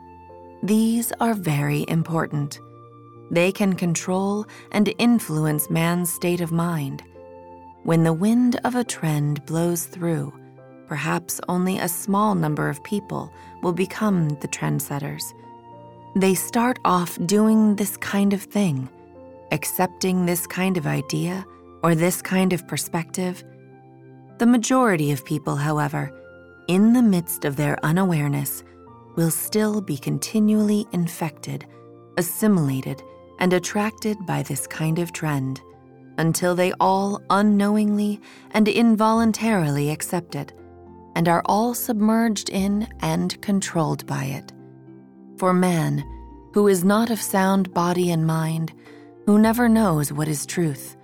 These 0.62 1.12
are 1.20 1.34
very 1.34 1.84
important. 1.88 2.60
They 3.30 3.52
can 3.52 3.74
control 3.74 4.46
and 4.72 4.92
influence 4.98 5.68
man's 5.68 6.12
state 6.12 6.40
of 6.40 6.52
mind. 6.52 7.02
When 7.82 8.04
the 8.04 8.12
wind 8.12 8.60
of 8.64 8.74
a 8.74 8.84
trend 8.84 9.44
blows 9.46 9.86
through, 9.86 10.32
perhaps 10.86 11.40
only 11.48 11.78
a 11.78 11.88
small 11.88 12.34
number 12.34 12.68
of 12.68 12.82
people 12.84 13.32
will 13.62 13.72
become 13.72 14.28
the 14.40 14.48
trendsetters. 14.48 15.22
They 16.14 16.34
start 16.34 16.78
off 16.84 17.18
doing 17.26 17.76
this 17.76 17.96
kind 17.96 18.32
of 18.32 18.42
thing, 18.42 18.88
accepting 19.52 20.26
this 20.26 20.46
kind 20.46 20.76
of 20.76 20.86
idea 20.86 21.44
or 21.86 21.94
this 21.94 22.20
kind 22.20 22.52
of 22.52 22.66
perspective 22.66 23.44
the 24.38 24.46
majority 24.46 25.12
of 25.12 25.24
people, 25.24 25.54
however, 25.54 26.12
in 26.66 26.92
the 26.92 27.00
midst 27.00 27.44
of 27.44 27.54
their 27.54 27.78
unawareness, 27.84 28.64
will 29.14 29.30
still 29.30 29.80
be 29.80 29.96
continually 29.96 30.84
infected, 30.92 31.64
assimilated, 32.18 33.00
and 33.38 33.52
attracted 33.52 34.16
by 34.26 34.42
this 34.42 34.66
kind 34.66 34.98
of 34.98 35.12
trend. 35.12 35.62
until 36.18 36.54
they 36.54 36.72
all 36.80 37.20
unknowingly 37.30 38.20
and 38.52 38.68
involuntarily 38.68 39.90
accept 39.90 40.34
it 40.34 40.52
and 41.14 41.28
are 41.28 41.42
all 41.46 41.74
submerged 41.74 42.50
in 42.50 42.86
and 43.00 43.40
controlled 43.42 44.06
by 44.06 44.24
it. 44.24 44.52
For 45.38 45.52
man, 45.52 46.04
who 46.54 46.68
is 46.68 46.84
not 46.84 47.10
of 47.10 47.20
sound 47.20 47.72
body 47.72 48.10
and 48.10 48.26
mind, 48.26 48.72
who 49.26 49.38
never 49.38 49.68
knows 49.68 50.12
what 50.12 50.28
is 50.28 50.46
truth, 50.46 50.95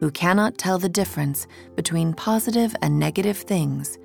who 0.00 0.10
cannot 0.10 0.58
tell 0.58 0.78
the 0.78 0.88
difference 0.88 1.46
between 1.76 2.14
positive 2.14 2.74
and 2.82 2.98
negative 2.98 3.38
things, 3.38 3.98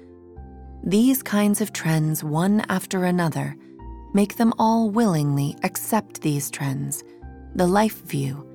these 0.83 1.21
kinds 1.21 1.59
of 1.59 1.73
trends, 1.73 2.23
one 2.23 2.63
after 2.69 3.03
another, 3.03 3.55
make 4.13 4.37
them 4.37 4.53
all 4.57 4.89
willingly 4.89 5.57
accept 5.63 6.21
these 6.21 6.49
trends, 6.49 7.03
the 7.53 7.67
life 7.67 8.01
view, 8.03 8.47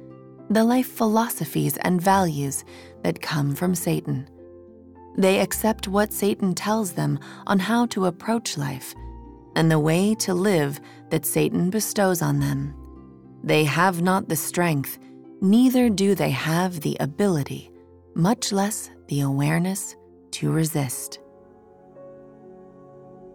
the 0.48 0.64
life 0.64 0.90
philosophies 0.90 1.76
and 1.78 2.00
values 2.00 2.64
that 3.02 3.20
come 3.20 3.54
from 3.54 3.74
Satan. 3.74 4.26
They 5.16 5.40
accept 5.40 5.86
what 5.86 6.12
Satan 6.12 6.54
tells 6.54 6.92
them 6.92 7.18
on 7.46 7.58
how 7.58 7.86
to 7.86 8.06
approach 8.06 8.56
life 8.56 8.94
and 9.54 9.70
the 9.70 9.78
way 9.78 10.14
to 10.16 10.34
live 10.34 10.80
that 11.10 11.26
Satan 11.26 11.70
bestows 11.70 12.22
on 12.22 12.40
them. 12.40 12.74
They 13.44 13.64
have 13.64 14.00
not 14.00 14.28
the 14.28 14.36
strength, 14.36 14.98
neither 15.40 15.88
do 15.88 16.14
they 16.14 16.30
have 16.30 16.80
the 16.80 16.96
ability, 17.00 17.70
much 18.14 18.52
less 18.52 18.90
the 19.08 19.20
awareness 19.20 19.96
to 20.32 20.50
resist. 20.50 21.20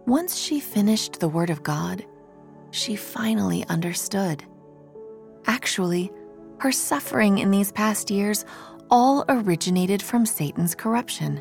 Once 0.06 0.36
she 0.36 0.60
finished 0.60 1.20
the 1.20 1.28
Word 1.28 1.50
of 1.50 1.62
God, 1.62 2.04
she 2.72 2.96
finally 2.96 3.64
understood. 3.68 4.44
Actually, 5.46 6.10
her 6.58 6.72
suffering 6.72 7.38
in 7.38 7.50
these 7.50 7.72
past 7.72 8.10
years 8.10 8.44
all 8.90 9.24
originated 9.28 10.02
from 10.02 10.26
Satan's 10.26 10.74
corruption. 10.74 11.40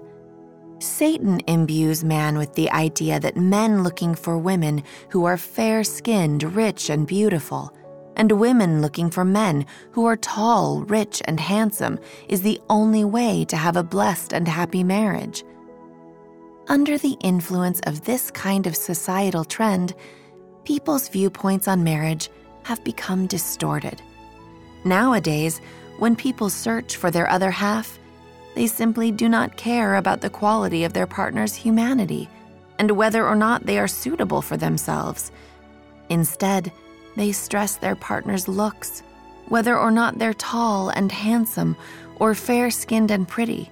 Satan 0.79 1.41
imbues 1.47 2.03
man 2.03 2.37
with 2.37 2.53
the 2.53 2.71
idea 2.71 3.19
that 3.19 3.35
men 3.35 3.83
looking 3.83 4.15
for 4.15 4.37
women 4.37 4.83
who 5.09 5.25
are 5.25 5.37
fair 5.37 5.83
skinned, 5.83 6.43
rich, 6.55 6.89
and 6.89 7.05
beautiful, 7.05 7.73
and 8.19 8.33
women 8.33 8.81
looking 8.81 9.09
for 9.09 9.23
men 9.23 9.65
who 9.91 10.05
are 10.05 10.17
tall, 10.17 10.81
rich, 10.81 11.21
and 11.23 11.39
handsome 11.39 11.97
is 12.27 12.41
the 12.41 12.59
only 12.69 13.05
way 13.05 13.45
to 13.45 13.55
have 13.55 13.77
a 13.77 13.83
blessed 13.83 14.33
and 14.33 14.45
happy 14.45 14.83
marriage. 14.83 15.41
Under 16.67 16.97
the 16.97 17.15
influence 17.21 17.79
of 17.85 18.03
this 18.03 18.29
kind 18.29 18.67
of 18.67 18.75
societal 18.75 19.45
trend, 19.45 19.95
people's 20.65 21.07
viewpoints 21.07 21.65
on 21.65 21.81
marriage 21.85 22.29
have 22.63 22.83
become 22.83 23.25
distorted. 23.25 24.01
Nowadays, 24.83 25.61
when 25.97 26.17
people 26.17 26.49
search 26.49 26.97
for 26.97 27.09
their 27.09 27.29
other 27.29 27.51
half, 27.51 27.97
they 28.53 28.67
simply 28.67 29.13
do 29.13 29.29
not 29.29 29.55
care 29.55 29.95
about 29.95 30.19
the 30.19 30.29
quality 30.29 30.83
of 30.83 30.91
their 30.91 31.07
partner's 31.07 31.55
humanity 31.55 32.27
and 32.79 32.91
whether 32.91 33.25
or 33.25 33.35
not 33.35 33.65
they 33.65 33.79
are 33.79 33.87
suitable 33.87 34.41
for 34.41 34.57
themselves. 34.57 35.31
Instead, 36.09 36.73
they 37.19 37.33
stress 37.33 37.75
their 37.75 37.97
partner's 37.97 38.47
looks, 38.47 39.03
whether 39.49 39.77
or 39.77 39.91
not 39.91 40.17
they're 40.17 40.33
tall 40.33 40.87
and 40.87 41.11
handsome, 41.11 41.75
or 42.15 42.33
fair 42.33 42.71
skinned 42.71 43.11
and 43.11 43.27
pretty, 43.27 43.69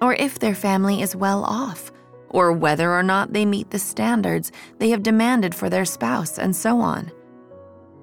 or 0.00 0.14
if 0.14 0.38
their 0.38 0.54
family 0.54 1.02
is 1.02 1.16
well 1.16 1.42
off, 1.42 1.90
or 2.28 2.52
whether 2.52 2.92
or 2.92 3.02
not 3.02 3.32
they 3.32 3.44
meet 3.44 3.68
the 3.70 3.78
standards 3.80 4.52
they 4.78 4.90
have 4.90 5.02
demanded 5.02 5.56
for 5.56 5.68
their 5.68 5.84
spouse, 5.84 6.38
and 6.38 6.54
so 6.54 6.78
on. 6.78 7.10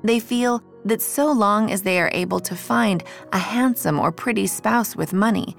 They 0.03 0.19
feel 0.19 0.61
that 0.83 1.01
so 1.01 1.31
long 1.31 1.71
as 1.71 1.83
they 1.83 1.97
are 2.01 2.11
able 2.13 2.41
to 2.41 2.55
find 2.55 3.01
a 3.31 3.37
handsome 3.37 3.97
or 3.97 4.11
pretty 4.11 4.45
spouse 4.45 4.93
with 4.93 5.13
money, 5.13 5.55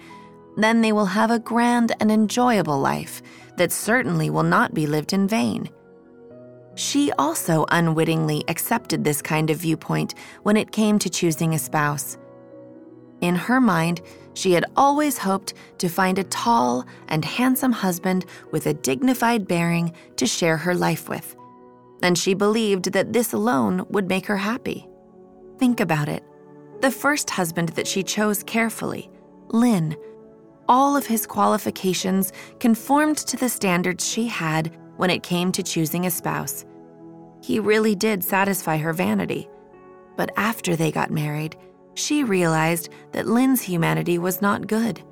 then 0.59 0.83
they 0.83 0.93
will 0.93 1.07
have 1.07 1.31
a 1.31 1.39
grand 1.39 1.93
and 2.01 2.13
enjoyable 2.13 2.79
life 2.79 3.23
that 3.57 3.73
certainly 3.73 4.29
will 4.29 4.43
not 4.43 4.75
be 4.75 4.87
lived 4.87 5.15
in 5.15 5.27
vain. 5.27 5.71
She 6.83 7.13
also 7.13 7.65
unwittingly 7.71 8.43
accepted 8.49 9.05
this 9.05 9.23
kind 9.23 9.51
of 9.51 9.59
viewpoint 9.59 10.17
when 10.43 10.57
it 10.57 10.73
came 10.73 10.99
to 10.99 11.09
choosing 11.09 11.55
a 11.55 11.59
spouse. 11.59 12.19
In 13.21 13.37
her 13.37 13.61
mind, 13.61 14.01
she 14.35 14.51
had 14.51 14.65
always 14.77 15.17
hoped 15.17 15.55
to 15.79 15.89
find 15.89 16.19
a 16.19 16.25
tall 16.25 16.85
and 17.07 17.25
handsome 17.25 17.71
husband 17.71 18.27
with 18.51 18.67
a 18.67 18.75
dignified 18.75 19.47
bearing 19.47 19.93
to 20.17 20.27
share 20.27 20.57
her 20.57 20.75
life 20.75 21.09
with, 21.09 21.37
and 22.03 22.19
she 22.19 22.35
believed 22.35 22.93
that 22.93 23.13
this 23.13 23.33
alone 23.33 23.87
would 23.91 24.09
make 24.09 24.27
her 24.27 24.39
happy. 24.39 24.89
Think 25.59 25.79
about 25.79 26.09
it. 26.09 26.25
The 26.81 26.91
first 26.91 27.31
husband 27.31 27.69
that 27.71 27.87
she 27.87 28.03
chose 28.03 28.43
carefully, 28.43 29.09
Lynn, 29.51 29.97
all 30.69 30.97
of 30.97 31.07
his 31.07 31.29
qualifications 31.29 32.33
conformed 32.59 33.19
to 33.19 33.37
the 33.37 33.49
standards 33.49 34.05
she 34.05 34.27
had 34.27 34.77
when 34.97 35.11
it 35.11 35.23
came 35.23 35.53
to 35.53 35.63
choosing 35.63 36.07
a 36.07 36.11
spouse. 36.11 36.65
He 37.43 37.59
really 37.59 37.95
did 37.95 38.23
satisfy 38.23 38.77
her 38.79 38.93
vanity. 38.93 39.49
But 40.17 40.31
after 40.37 40.77
they 40.77 40.93
got 40.93 41.11
married, 41.11 41.57
she 41.95 42.25
realized 42.25 42.89
that 43.13 43.27
Lynn's 43.27 43.63
humanity 43.63 44.19
was 44.19 44.41
not 44.41 44.67
good, 44.67 45.03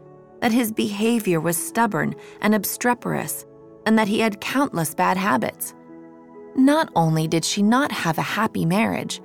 that 0.41 0.53
his 0.53 0.73
behavior 0.73 1.41
was 1.41 1.57
stubborn 1.57 2.15
and 2.41 2.55
obstreperous, 2.55 3.45
and 3.85 3.99
that 3.99 4.09
he 4.09 4.21
had 4.21 4.41
countless 4.41 4.95
bad 4.95 5.17
habits. 5.17 5.75
Not 6.55 6.91
only 6.95 7.27
did 7.29 7.45
she 7.45 7.63
not 7.63 7.93
have 7.93 8.19
a 8.19 8.23
happy 8.23 8.65
marriage, 8.65 9.21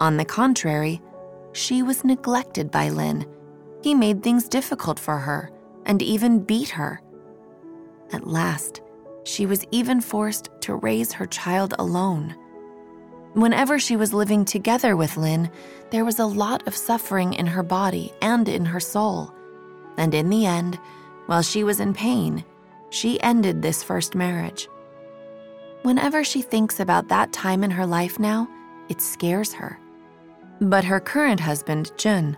on 0.00 0.16
the 0.16 0.24
contrary, 0.24 1.00
she 1.52 1.82
was 1.82 2.04
neglected 2.04 2.70
by 2.70 2.88
Lynn. 2.88 3.26
He 3.82 3.94
made 3.94 4.22
things 4.22 4.48
difficult 4.48 4.98
for 4.98 5.18
her 5.18 5.50
and 5.86 6.00
even 6.00 6.40
beat 6.40 6.70
her. 6.70 7.02
At 8.12 8.26
last, 8.26 8.82
she 9.24 9.46
was 9.46 9.64
even 9.70 10.00
forced 10.00 10.48
to 10.60 10.74
raise 10.74 11.12
her 11.12 11.26
child 11.26 11.74
alone. 11.78 12.34
Whenever 13.34 13.78
she 13.78 13.96
was 13.96 14.12
living 14.12 14.44
together 14.44 14.96
with 14.96 15.16
Lynn, 15.16 15.50
there 15.90 16.04
was 16.04 16.18
a 16.18 16.26
lot 16.26 16.66
of 16.66 16.76
suffering 16.76 17.34
in 17.34 17.46
her 17.46 17.62
body 17.62 18.12
and 18.22 18.48
in 18.48 18.64
her 18.64 18.80
soul. 18.80 19.32
And 19.96 20.14
in 20.14 20.30
the 20.30 20.46
end, 20.46 20.78
while 21.26 21.42
she 21.42 21.62
was 21.62 21.78
in 21.78 21.94
pain, 21.94 22.44
she 22.90 23.20
ended 23.22 23.62
this 23.62 23.82
first 23.84 24.14
marriage. 24.14 24.68
Whenever 25.82 26.24
she 26.24 26.42
thinks 26.42 26.80
about 26.80 27.08
that 27.08 27.32
time 27.32 27.62
in 27.62 27.70
her 27.70 27.86
life 27.86 28.18
now, 28.18 28.48
it 28.88 29.00
scares 29.00 29.52
her. 29.52 29.78
But 30.60 30.84
her 30.84 31.00
current 31.00 31.40
husband, 31.40 31.92
Jun, 31.96 32.36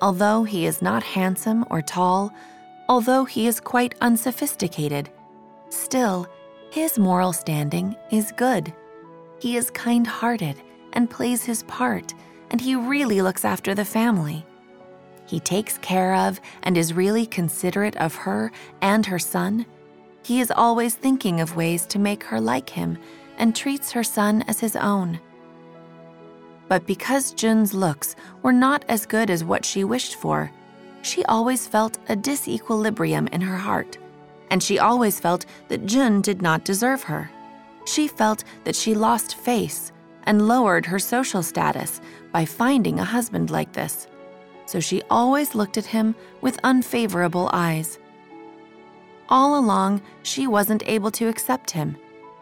although 0.00 0.44
he 0.44 0.66
is 0.66 0.80
not 0.80 1.02
handsome 1.02 1.64
or 1.68 1.82
tall, 1.82 2.32
although 2.88 3.24
he 3.24 3.46
is 3.46 3.60
quite 3.60 3.94
unsophisticated, 4.00 5.10
still, 5.70 6.26
his 6.70 6.98
moral 6.98 7.32
standing 7.32 7.96
is 8.10 8.32
good. 8.32 8.72
He 9.40 9.56
is 9.56 9.70
kind 9.70 10.06
hearted 10.06 10.56
and 10.92 11.10
plays 11.10 11.44
his 11.44 11.62
part, 11.64 12.14
and 12.50 12.60
he 12.60 12.74
really 12.74 13.22
looks 13.22 13.44
after 13.44 13.74
the 13.74 13.84
family. 13.84 14.44
He 15.26 15.40
takes 15.40 15.78
care 15.78 16.14
of 16.14 16.40
and 16.62 16.76
is 16.76 16.94
really 16.94 17.26
considerate 17.26 17.96
of 17.96 18.14
her 18.14 18.50
and 18.80 19.04
her 19.06 19.18
son. 19.18 19.66
He 20.24 20.40
is 20.40 20.50
always 20.50 20.94
thinking 20.94 21.40
of 21.40 21.56
ways 21.56 21.86
to 21.86 21.98
make 21.98 22.24
her 22.24 22.40
like 22.40 22.70
him 22.70 22.98
and 23.36 23.54
treats 23.54 23.92
her 23.92 24.04
son 24.04 24.42
as 24.48 24.60
his 24.60 24.74
own. 24.74 25.20
But 26.68 26.86
because 26.86 27.32
Jun's 27.32 27.72
looks 27.72 28.16
were 28.42 28.52
not 28.52 28.84
as 28.88 29.06
good 29.06 29.30
as 29.30 29.44
what 29.44 29.64
she 29.64 29.84
wished 29.84 30.16
for, 30.16 30.50
she 31.02 31.24
always 31.24 31.66
felt 31.66 31.98
a 32.08 32.16
disequilibrium 32.16 33.28
in 33.32 33.40
her 33.40 33.56
heart, 33.56 33.96
and 34.50 34.62
she 34.62 34.78
always 34.78 35.20
felt 35.20 35.46
that 35.68 35.86
Jun 35.86 36.20
did 36.20 36.42
not 36.42 36.64
deserve 36.64 37.02
her. 37.04 37.30
She 37.86 38.08
felt 38.08 38.44
that 38.64 38.76
she 38.76 38.94
lost 38.94 39.36
face 39.36 39.92
and 40.24 40.46
lowered 40.46 40.84
her 40.86 40.98
social 40.98 41.42
status 41.42 42.00
by 42.32 42.44
finding 42.44 42.98
a 42.98 43.04
husband 43.04 43.50
like 43.50 43.72
this. 43.72 44.06
So 44.66 44.80
she 44.80 45.02
always 45.08 45.54
looked 45.54 45.78
at 45.78 45.86
him 45.86 46.14
with 46.42 46.60
unfavorable 46.62 47.48
eyes. 47.52 47.98
All 49.30 49.58
along, 49.58 50.02
she 50.22 50.46
wasn't 50.46 50.86
able 50.86 51.10
to 51.12 51.28
accept 51.28 51.70
him, 51.70 51.96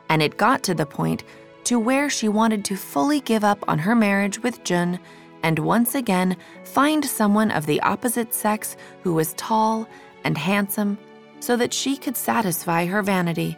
and 0.09 0.23
it 0.23 0.37
got 0.37 0.62
to 0.64 0.75
the 0.75 0.87
point 0.87 1.23
to 1.64 1.79
where 1.79 2.11
she 2.11 2.29
wanted 2.29 2.64
to 2.64 2.77
fully 2.77 3.21
give 3.21 3.45
up 3.45 3.64
on 3.69 3.79
her 3.79 3.95
marriage 3.95 4.40
with 4.42 4.62
Jun 4.64 4.99
and 5.42 5.59
once 5.59 5.95
again 5.95 6.37
find 6.64 7.05
someone 7.05 7.51
of 7.51 7.66
the 7.66 7.81
opposite 7.83 8.35
sex 8.35 8.77
who 9.03 9.14
was 9.14 9.35
tall 9.35 9.88
and 10.25 10.37
handsome 10.37 10.99
so 11.40 11.57
that 11.57 11.72
she 11.72 11.96
could 11.96 12.16
satisfy 12.16 12.87
her 12.87 13.03
vanity. 13.03 13.57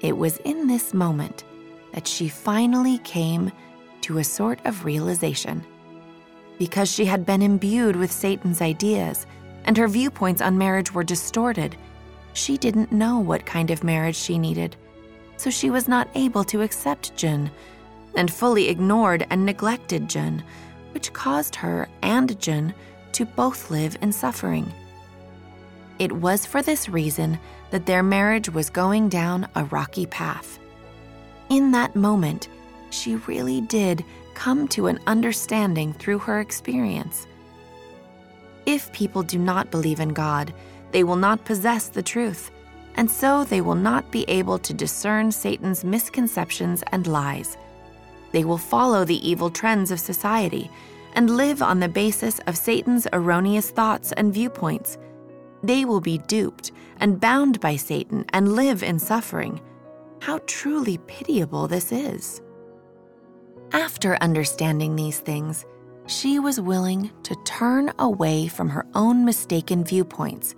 It 0.00 0.16
was 0.16 0.38
in 0.38 0.66
this 0.66 0.94
moment 0.94 1.44
that 1.92 2.06
she 2.06 2.28
finally 2.28 2.98
came 2.98 3.52
to 4.02 4.18
a 4.18 4.24
sort 4.24 4.64
of 4.64 4.84
realization. 4.84 5.64
Because 6.58 6.90
she 6.90 7.04
had 7.04 7.26
been 7.26 7.42
imbued 7.42 7.96
with 7.96 8.12
Satan's 8.12 8.62
ideas 8.62 9.26
and 9.64 9.76
her 9.76 9.88
viewpoints 9.88 10.40
on 10.40 10.56
marriage 10.56 10.92
were 10.92 11.04
distorted, 11.04 11.76
she 12.32 12.56
didn't 12.56 12.92
know 12.92 13.18
what 13.18 13.44
kind 13.44 13.70
of 13.70 13.84
marriage 13.84 14.16
she 14.16 14.38
needed 14.38 14.76
so 15.40 15.48
she 15.48 15.70
was 15.70 15.88
not 15.88 16.06
able 16.14 16.44
to 16.44 16.60
accept 16.60 17.16
Jun 17.16 17.50
and 18.14 18.30
fully 18.30 18.68
ignored 18.68 19.26
and 19.30 19.46
neglected 19.46 20.06
Jun, 20.06 20.44
which 20.92 21.14
caused 21.14 21.54
her 21.54 21.88
and 22.02 22.38
to 22.42 22.74
to 23.12 23.24
both 23.24 23.70
live 23.70 23.96
in 24.02 24.12
suffering. 24.12 24.70
It 26.00 26.12
was 26.12 26.46
for 26.46 26.62
this 26.62 26.88
reason 26.88 27.38
that 27.70 27.84
their 27.84 28.02
marriage 28.02 28.48
was 28.48 28.70
going 28.70 29.10
down 29.10 29.46
a 29.54 29.64
rocky 29.64 30.06
path. 30.06 30.58
In 31.50 31.72
that 31.72 31.94
moment, 31.94 32.48
she 32.88 33.16
really 33.16 33.60
did 33.60 34.02
come 34.32 34.66
to 34.68 34.86
an 34.86 34.98
understanding 35.06 35.92
through 35.92 36.20
her 36.20 36.40
experience. 36.40 37.26
If 38.64 38.90
people 38.92 39.22
do 39.22 39.38
not 39.38 39.70
believe 39.70 40.00
in 40.00 40.08
God, 40.08 40.54
they 40.90 41.04
will 41.04 41.16
not 41.16 41.44
possess 41.44 41.88
the 41.88 42.02
truth, 42.02 42.50
and 42.94 43.10
so 43.10 43.44
they 43.44 43.60
will 43.60 43.74
not 43.74 44.10
be 44.10 44.24
able 44.26 44.58
to 44.60 44.72
discern 44.72 45.30
Satan's 45.30 45.84
misconceptions 45.84 46.82
and 46.92 47.06
lies. 47.06 47.58
They 48.32 48.44
will 48.44 48.56
follow 48.56 49.04
the 49.04 49.28
evil 49.28 49.50
trends 49.50 49.90
of 49.90 50.00
society 50.00 50.70
and 51.14 51.36
live 51.36 51.60
on 51.60 51.78
the 51.78 51.88
basis 51.88 52.38
of 52.46 52.56
Satan's 52.56 53.06
erroneous 53.12 53.68
thoughts 53.68 54.12
and 54.12 54.32
viewpoints. 54.32 54.96
They 55.62 55.84
will 55.84 56.00
be 56.00 56.18
duped 56.18 56.72
and 56.98 57.20
bound 57.20 57.60
by 57.60 57.76
Satan 57.76 58.24
and 58.32 58.54
live 58.54 58.82
in 58.82 58.98
suffering. 58.98 59.60
How 60.20 60.40
truly 60.46 60.98
pitiable 61.06 61.66
this 61.68 61.92
is. 61.92 62.40
After 63.72 64.16
understanding 64.16 64.96
these 64.96 65.20
things, 65.20 65.64
she 66.06 66.38
was 66.38 66.60
willing 66.60 67.10
to 67.22 67.36
turn 67.44 67.92
away 67.98 68.48
from 68.48 68.68
her 68.68 68.84
own 68.94 69.24
mistaken 69.24 69.84
viewpoints 69.84 70.54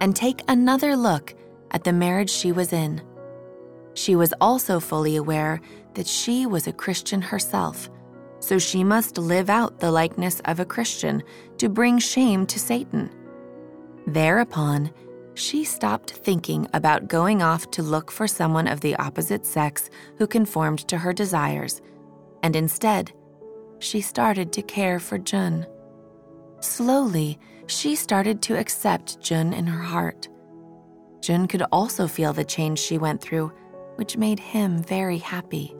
and 0.00 0.14
take 0.14 0.42
another 0.46 0.96
look 0.96 1.34
at 1.72 1.84
the 1.84 1.92
marriage 1.92 2.30
she 2.30 2.52
was 2.52 2.72
in. 2.72 3.02
She 3.94 4.14
was 4.14 4.32
also 4.40 4.78
fully 4.80 5.16
aware 5.16 5.60
that 5.94 6.06
she 6.06 6.46
was 6.46 6.66
a 6.66 6.72
Christian 6.72 7.20
herself, 7.22 7.90
so 8.40 8.58
she 8.58 8.84
must 8.84 9.18
live 9.18 9.50
out 9.50 9.80
the 9.80 9.90
likeness 9.90 10.40
of 10.44 10.60
a 10.60 10.64
Christian 10.64 11.22
to 11.58 11.68
bring 11.68 11.98
shame 11.98 12.46
to 12.46 12.58
Satan. 12.58 13.10
Thereupon, 14.06 14.90
she 15.34 15.64
stopped 15.64 16.10
thinking 16.10 16.68
about 16.72 17.08
going 17.08 17.42
off 17.42 17.70
to 17.72 17.82
look 17.82 18.10
for 18.10 18.28
someone 18.28 18.68
of 18.68 18.80
the 18.80 18.96
opposite 18.96 19.44
sex 19.46 19.90
who 20.18 20.26
conformed 20.26 20.86
to 20.88 20.98
her 20.98 21.12
desires, 21.12 21.80
and 22.42 22.54
instead, 22.54 23.12
she 23.78 24.00
started 24.00 24.52
to 24.52 24.62
care 24.62 25.00
for 25.00 25.18
Jun. 25.18 25.66
Slowly, 26.60 27.38
she 27.66 27.96
started 27.96 28.42
to 28.42 28.58
accept 28.58 29.20
Jun 29.20 29.52
in 29.52 29.66
her 29.66 29.82
heart. 29.82 30.28
Jun 31.20 31.48
could 31.48 31.62
also 31.72 32.06
feel 32.06 32.32
the 32.32 32.44
change 32.44 32.78
she 32.78 32.98
went 32.98 33.20
through, 33.20 33.52
which 33.96 34.16
made 34.16 34.38
him 34.38 34.82
very 34.82 35.18
happy. 35.18 35.74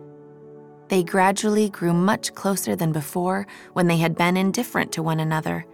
They 0.89 1.03
gradually 1.03 1.69
grew 1.69 1.93
much 1.93 2.35
closer 2.35 2.77
than 2.77 2.93
before 2.93 3.47
when 3.73 3.87
they 3.87 3.99
had 3.99 4.17
been 4.17 4.37
indifferent 4.37 4.93
to 4.93 5.03
one 5.03 5.21
another. 5.21 5.67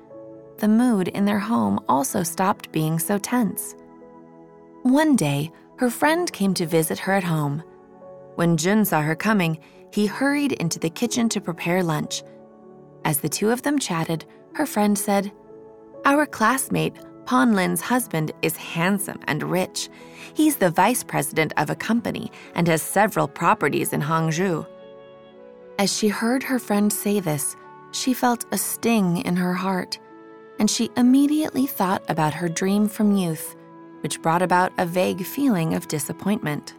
The 0.61 0.69
mood 0.69 1.09
in 1.09 1.25
their 1.25 1.39
home 1.39 1.81
also 1.89 2.23
stopped 2.23 2.71
being 2.71 2.99
so 2.99 3.17
tense. 3.17 3.75
One 4.83 5.17
day, 5.17 5.51
her 5.77 5.89
friend 5.89 6.31
came 6.31 6.53
to 6.55 6.67
visit 6.67 6.99
her 6.99 7.15
at 7.15 7.25
home. 7.25 7.63
When 8.35 8.59
Jun 8.59 8.85
saw 8.85 9.01
her 9.01 9.17
coming, 9.17 9.59
he 9.91 10.05
hurried 10.05 10.53
into 10.53 10.79
the 10.79 10.91
kitchen 10.91 11.31
to 11.31 11.41
prepare 11.41 11.83
lunch. 11.83 12.23
As 13.07 13.21
the 13.21 13.29
two 13.29 13.49
of 13.49 13.63
them 13.63 13.79
chatted, 13.79 14.27
her 14.53 14.67
friend 14.67 14.99
said, 14.99 15.33
Our 16.05 16.27
classmate, 16.27 16.97
Pan 17.25 17.55
Lin's 17.55 17.81
husband, 17.81 18.33
is 18.43 18.57
handsome 18.59 19.21
and 19.29 19.43
rich. 19.43 19.89
He's 20.35 20.57
the 20.57 20.71
vice 20.71 21.03
president 21.03 21.55
of 21.57 21.71
a 21.71 21.75
company 21.75 22.31
and 22.55 22.69
has 22.69 22.83
several 22.83 23.29
properties 23.29 23.95
in 23.95 24.03
Hangzhou. 24.03 24.67
As 25.79 25.91
she 25.97 26.09
heard 26.09 26.43
her 26.43 26.59
friend 26.59 26.93
say 26.93 27.19
this, 27.19 27.57
she 27.93 28.13
felt 28.13 28.45
a 28.53 28.59
sting 28.59 29.19
in 29.19 29.37
her 29.37 29.55
heart, 29.55 29.99
and 30.61 30.71
she 30.71 30.91
immediately 30.97 31.67
thought 31.67 32.03
about 32.09 32.35
her 32.35 32.49
dream 32.49 32.87
from 32.87 33.17
youth, 33.17 33.57
which 34.03 34.21
brought 34.21 34.43
about 34.43 34.73
a 34.79 34.85
vague 34.87 35.25
feeling 35.25 35.75
of 35.75 35.89
disappointment. 35.89 36.75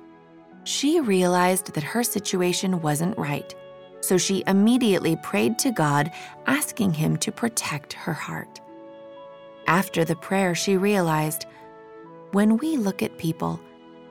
She 0.63 0.99
realized 0.99 1.73
that 1.73 1.83
her 1.83 2.03
situation 2.03 2.81
wasn't 2.81 3.17
right, 3.17 3.53
so 3.99 4.17
she 4.17 4.43
immediately 4.45 5.17
prayed 5.23 5.57
to 5.59 5.71
God, 5.71 6.11
asking 6.45 6.93
Him 6.93 7.17
to 7.17 7.31
protect 7.31 7.93
her 7.93 8.13
heart. 8.13 8.61
After 9.65 10.05
the 10.05 10.15
prayer, 10.15 10.53
she 10.53 10.77
realized 10.77 11.47
when 12.31 12.57
we 12.57 12.77
look 12.77 13.01
at 13.01 13.17
people, 13.17 13.59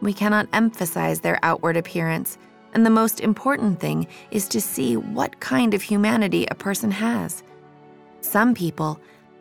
we 0.00 0.12
cannot 0.12 0.48
emphasize 0.52 1.20
their 1.20 1.38
outward 1.44 1.76
appearance, 1.76 2.38
and 2.74 2.84
the 2.84 2.90
most 2.90 3.20
important 3.20 3.78
thing 3.78 4.08
is 4.32 4.48
to 4.48 4.60
see 4.60 4.96
what 4.96 5.38
kind 5.38 5.74
of 5.74 5.82
humanity 5.82 6.46
a 6.50 6.54
person 6.56 6.90
has. 6.90 7.44
Some 8.20 8.54
people, 8.54 9.00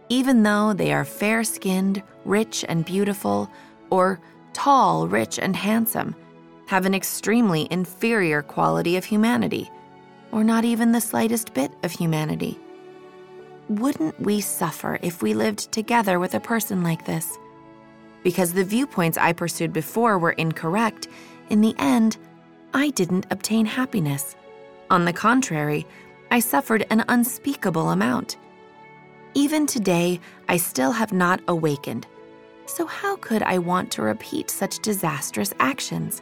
even 0.10 0.43
though 0.43 0.74
they 0.74 0.91
are 0.91 1.06
fair 1.06 1.43
skinned, 1.43 2.04
rich 2.26 2.65
and 2.67 2.84
beautiful, 2.84 3.50
or 3.89 4.19
tall, 4.54 5.08
rich 5.08 5.39
and 5.39 5.56
handsome, 5.56 6.15
have 6.65 6.86
an 6.86 6.93
extremely 6.93 7.67
inferior 7.72 8.41
quality 8.41 8.98
of 8.98 9.06
humanity, 9.06 9.69
or 10.32 10.43
not 10.43 10.65
even 10.65 10.91
the 10.91 11.02
slightest 11.02 11.54
bit 11.54 11.72
of 11.84 11.91
humanity. 11.91 12.60
Wouldn't 13.69 14.19
we 14.19 14.41
suffer 14.41 15.00
if 15.02 15.22
we 15.22 15.34
lived 15.34 15.72
together 15.72 16.19
with 16.19 16.34
a 16.34 16.39
person 16.39 16.84
like 16.84 17.06
this? 17.06 17.38
Because 18.24 18.54
the 18.54 18.63
viewpoints 18.63 19.17
I 19.17 19.34
pursued 19.34 19.72
before 19.72 20.17
were 20.17 20.32
incorrect, 20.32 21.08
in 21.50 21.62
the 21.62 21.76
end, 21.78 22.17
I 22.74 22.89
didn't 22.89 23.28
obtain 23.32 23.65
happiness. 23.65 24.36
On 24.89 25.06
the 25.06 25.13
contrary, 25.13 25.86
I 26.32 26.39
suffered 26.39 26.86
an 26.89 27.06
unspeakable 27.08 27.89
amount. 27.89 28.38
Even 29.34 29.65
today, 29.65 30.20
I 30.48 30.58
still 30.58 30.92
have 30.92 31.13
not 31.13 31.42
awakened. 31.48 32.08
So, 32.65 32.86
how 32.86 33.15
could 33.18 33.44
I 33.44 33.58
want 33.58 33.92
to 33.92 34.02
repeat 34.02 34.50
such 34.50 34.80
disastrous 34.80 35.54
actions? 35.60 36.22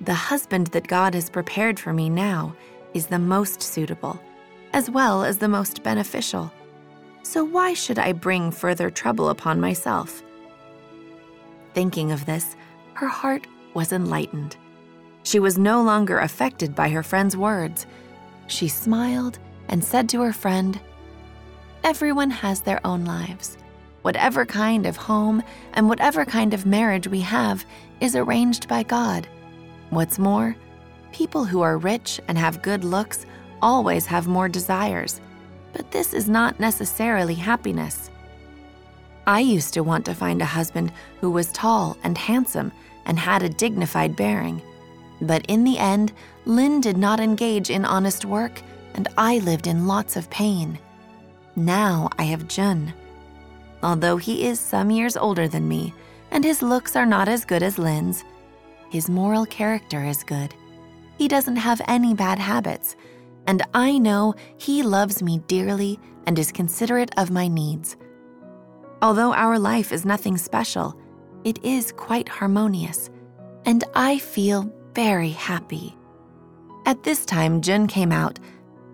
The 0.00 0.14
husband 0.14 0.68
that 0.68 0.88
God 0.88 1.14
has 1.14 1.30
prepared 1.30 1.78
for 1.78 1.92
me 1.92 2.10
now 2.10 2.54
is 2.94 3.06
the 3.06 3.18
most 3.18 3.62
suitable, 3.62 4.20
as 4.72 4.90
well 4.90 5.22
as 5.24 5.38
the 5.38 5.48
most 5.48 5.82
beneficial. 5.82 6.52
So 7.22 7.44
why 7.44 7.72
should 7.74 7.98
I 7.98 8.12
bring 8.12 8.50
further 8.50 8.90
trouble 8.90 9.28
upon 9.28 9.60
myself? 9.60 10.22
Thinking 11.72 12.12
of 12.12 12.26
this, 12.26 12.56
her 12.94 13.08
heart 13.08 13.46
was 13.74 13.92
enlightened. 13.92 14.56
She 15.22 15.38
was 15.38 15.56
no 15.56 15.82
longer 15.82 16.18
affected 16.18 16.74
by 16.74 16.88
her 16.90 17.02
friend's 17.02 17.36
words. 17.36 17.86
She 18.48 18.68
smiled 18.68 19.38
and 19.68 19.82
said 19.82 20.08
to 20.10 20.20
her 20.20 20.32
friend, 20.32 20.80
Everyone 21.84 22.30
has 22.30 22.60
their 22.60 22.84
own 22.86 23.04
lives. 23.04 23.58
Whatever 24.02 24.46
kind 24.46 24.86
of 24.86 24.96
home 24.96 25.42
and 25.74 25.88
whatever 25.88 26.24
kind 26.24 26.54
of 26.54 26.64
marriage 26.64 27.08
we 27.08 27.20
have 27.20 27.64
is 28.00 28.14
arranged 28.14 28.68
by 28.68 28.84
God. 28.84 29.26
What's 29.90 30.18
more, 30.18 30.56
people 31.10 31.44
who 31.44 31.60
are 31.60 31.76
rich 31.76 32.20
and 32.28 32.38
have 32.38 32.62
good 32.62 32.84
looks 32.84 33.26
always 33.60 34.06
have 34.06 34.28
more 34.28 34.48
desires, 34.48 35.20
but 35.72 35.90
this 35.90 36.14
is 36.14 36.28
not 36.28 36.60
necessarily 36.60 37.34
happiness. 37.34 38.10
I 39.26 39.40
used 39.40 39.74
to 39.74 39.82
want 39.82 40.04
to 40.06 40.14
find 40.14 40.40
a 40.40 40.46
husband 40.46 40.92
who 41.20 41.30
was 41.30 41.50
tall 41.52 41.96
and 42.04 42.16
handsome 42.16 42.70
and 43.06 43.18
had 43.18 43.42
a 43.42 43.48
dignified 43.48 44.14
bearing. 44.14 44.62
But 45.20 45.44
in 45.46 45.64
the 45.64 45.78
end, 45.78 46.12
Lynn 46.44 46.80
did 46.80 46.96
not 46.96 47.20
engage 47.20 47.70
in 47.70 47.84
honest 47.84 48.24
work, 48.24 48.62
and 48.94 49.08
I 49.18 49.38
lived 49.38 49.66
in 49.66 49.86
lots 49.88 50.16
of 50.16 50.30
pain. 50.30 50.78
Now 51.56 52.08
I 52.18 52.24
have 52.24 52.48
Jun. 52.48 52.92
Although 53.82 54.16
he 54.16 54.46
is 54.46 54.60
some 54.60 54.90
years 54.90 55.16
older 55.16 55.48
than 55.48 55.68
me, 55.68 55.92
and 56.30 56.44
his 56.44 56.62
looks 56.62 56.96
are 56.96 57.06
not 57.06 57.28
as 57.28 57.44
good 57.44 57.62
as 57.62 57.78
Lynn's, 57.78 58.24
his 58.90 59.08
moral 59.08 59.46
character 59.46 60.04
is 60.04 60.22
good. 60.22 60.54
He 61.18 61.28
doesn't 61.28 61.56
have 61.56 61.80
any 61.88 62.14
bad 62.14 62.38
habits, 62.38 62.96
and 63.46 63.62
I 63.74 63.98
know 63.98 64.34
he 64.56 64.82
loves 64.82 65.22
me 65.22 65.38
dearly 65.46 65.98
and 66.26 66.38
is 66.38 66.52
considerate 66.52 67.10
of 67.16 67.30
my 67.30 67.48
needs. 67.48 67.96
Although 69.02 69.32
our 69.34 69.58
life 69.58 69.92
is 69.92 70.04
nothing 70.04 70.36
special, 70.36 70.96
it 71.44 71.62
is 71.64 71.92
quite 71.92 72.28
harmonious, 72.28 73.10
and 73.64 73.82
I 73.94 74.18
feel 74.18 74.72
very 74.94 75.30
happy. 75.30 75.96
At 76.86 77.02
this 77.02 77.26
time, 77.26 77.60
Jun 77.60 77.86
came 77.86 78.12
out, 78.12 78.38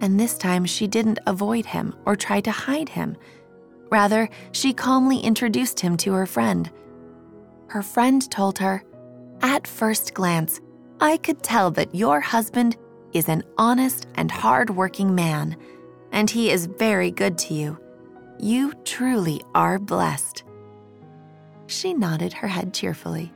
and 0.01 0.19
this 0.19 0.37
time 0.39 0.65
she 0.65 0.87
didn't 0.87 1.19
avoid 1.27 1.67
him 1.67 1.95
or 2.07 2.17
try 2.17 2.41
to 2.41 2.51
hide 2.51 2.89
him. 2.89 3.17
Rather, 3.91 4.29
she 4.53 4.73
calmly 4.73 5.19
introduced 5.19 5.81
him 5.81 5.97
to 5.99 6.13
her 6.13 6.27
friend. 6.27 6.71
Her 7.69 7.83
friend 7.83 8.31
told 8.31 8.59
her, 8.59 8.83
at 9.41 9.67
first 9.67 10.15
glance, 10.15 10.61
I 11.01 11.17
could 11.17 11.43
tell 11.43 11.71
that 11.73 11.95
your 11.95 12.21
husband 12.21 12.77
is 13.13 13.29
an 13.29 13.43
honest 13.57 14.07
and 14.17 14.31
hard-working 14.31 15.15
man, 15.15 15.57
and 16.13 16.29
he 16.29 16.51
is 16.51 16.67
very 16.67 17.11
good 17.11 17.39
to 17.39 17.55
you. 17.55 17.79
You 18.39 18.73
truly 18.85 19.43
are 19.55 19.79
blessed. 19.79 20.45
She 21.67 21.95
nodded 21.95 22.33
her 22.33 22.49
head 22.49 22.75
cheerfully, 22.75 23.33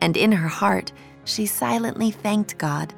and 0.00 0.16
in 0.16 0.32
her 0.32 0.48
heart, 0.48 0.92
she 1.24 1.46
silently 1.46 2.10
thanked 2.10 2.58
God 2.58 2.94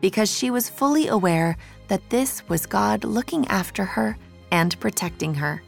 because 0.00 0.30
she 0.30 0.50
was 0.50 0.68
fully 0.68 1.08
aware 1.08 1.56
that 1.88 2.08
this 2.10 2.46
was 2.48 2.66
God 2.66 3.04
looking 3.04 3.46
after 3.48 3.84
her 3.84 4.16
and 4.50 4.78
protecting 4.80 5.34
her. 5.34 5.62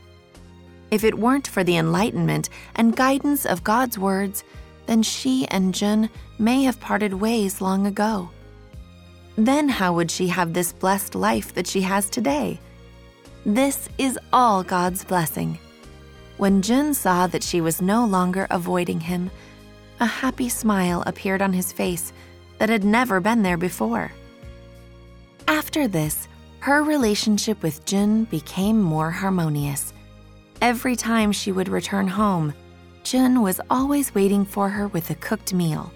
If 0.90 1.04
it 1.04 1.18
weren't 1.18 1.46
for 1.46 1.62
the 1.64 1.76
enlightenment 1.76 2.48
and 2.74 2.96
guidance 2.96 3.44
of 3.44 3.64
God's 3.64 3.98
words, 3.98 4.44
then 4.86 5.02
she 5.02 5.46
and 5.48 5.74
Jun 5.74 6.08
may 6.38 6.62
have 6.62 6.80
parted 6.80 7.12
ways 7.12 7.60
long 7.60 7.86
ago. 7.86 8.30
Then 9.36 9.68
how 9.68 9.92
would 9.92 10.10
she 10.10 10.28
have 10.28 10.52
this 10.52 10.72
blessed 10.72 11.14
life 11.14 11.54
that 11.54 11.66
she 11.66 11.82
has 11.82 12.08
today? 12.08 12.58
This 13.44 13.88
is 13.98 14.18
all 14.32 14.64
God's 14.64 15.04
blessing. 15.04 15.58
When 16.38 16.62
Jun 16.62 16.94
saw 16.94 17.26
that 17.26 17.42
she 17.42 17.60
was 17.60 17.82
no 17.82 18.06
longer 18.06 18.46
avoiding 18.50 19.00
him, 19.00 19.30
a 20.00 20.06
happy 20.06 20.48
smile 20.48 21.02
appeared 21.06 21.42
on 21.42 21.52
his 21.52 21.72
face 21.72 22.12
that 22.58 22.68
had 22.68 22.84
never 22.84 23.20
been 23.20 23.42
there 23.42 23.56
before. 23.56 24.12
After 25.68 25.86
this, 25.86 26.28
her 26.60 26.82
relationship 26.82 27.62
with 27.62 27.84
Jun 27.84 28.24
became 28.24 28.80
more 28.80 29.10
harmonious. 29.10 29.92
Every 30.62 30.96
time 30.96 31.30
she 31.30 31.52
would 31.52 31.68
return 31.68 32.08
home, 32.08 32.54
Jun 33.04 33.42
was 33.42 33.60
always 33.68 34.14
waiting 34.14 34.46
for 34.46 34.70
her 34.70 34.88
with 34.88 35.10
a 35.10 35.14
cooked 35.16 35.52
meal, 35.52 35.92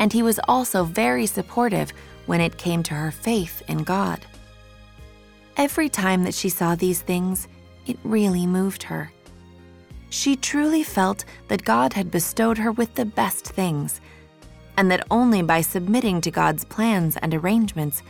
and 0.00 0.12
he 0.12 0.24
was 0.24 0.40
also 0.48 0.82
very 0.82 1.26
supportive 1.26 1.92
when 2.26 2.40
it 2.40 2.58
came 2.58 2.82
to 2.82 2.94
her 2.94 3.12
faith 3.12 3.62
in 3.68 3.84
God. 3.84 4.18
Every 5.56 5.88
time 5.88 6.24
that 6.24 6.34
she 6.34 6.48
saw 6.48 6.74
these 6.74 7.00
things, 7.00 7.46
it 7.86 7.96
really 8.02 8.48
moved 8.48 8.82
her. 8.82 9.12
She 10.10 10.34
truly 10.34 10.82
felt 10.82 11.24
that 11.46 11.64
God 11.64 11.92
had 11.92 12.10
bestowed 12.10 12.58
her 12.58 12.72
with 12.72 12.96
the 12.96 13.04
best 13.04 13.44
things, 13.46 14.00
and 14.76 14.90
that 14.90 15.06
only 15.08 15.40
by 15.40 15.60
submitting 15.60 16.20
to 16.22 16.32
God's 16.32 16.64
plans 16.64 17.16
and 17.18 17.32
arrangements 17.32 18.02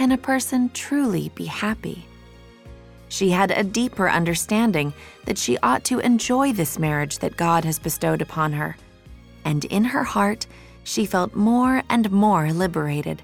can 0.00 0.12
a 0.12 0.16
person 0.16 0.70
truly 0.70 1.30
be 1.34 1.44
happy. 1.44 2.06
She 3.10 3.28
had 3.28 3.50
a 3.50 3.62
deeper 3.62 4.08
understanding 4.08 4.94
that 5.26 5.36
she 5.36 5.58
ought 5.58 5.84
to 5.84 5.98
enjoy 5.98 6.54
this 6.54 6.78
marriage 6.78 7.18
that 7.18 7.36
God 7.36 7.66
has 7.66 7.78
bestowed 7.78 8.22
upon 8.22 8.54
her. 8.54 8.78
And 9.44 9.66
in 9.66 9.84
her 9.84 10.02
heart, 10.02 10.46
she 10.84 11.04
felt 11.04 11.34
more 11.34 11.82
and 11.90 12.10
more 12.10 12.50
liberated. 12.50 13.20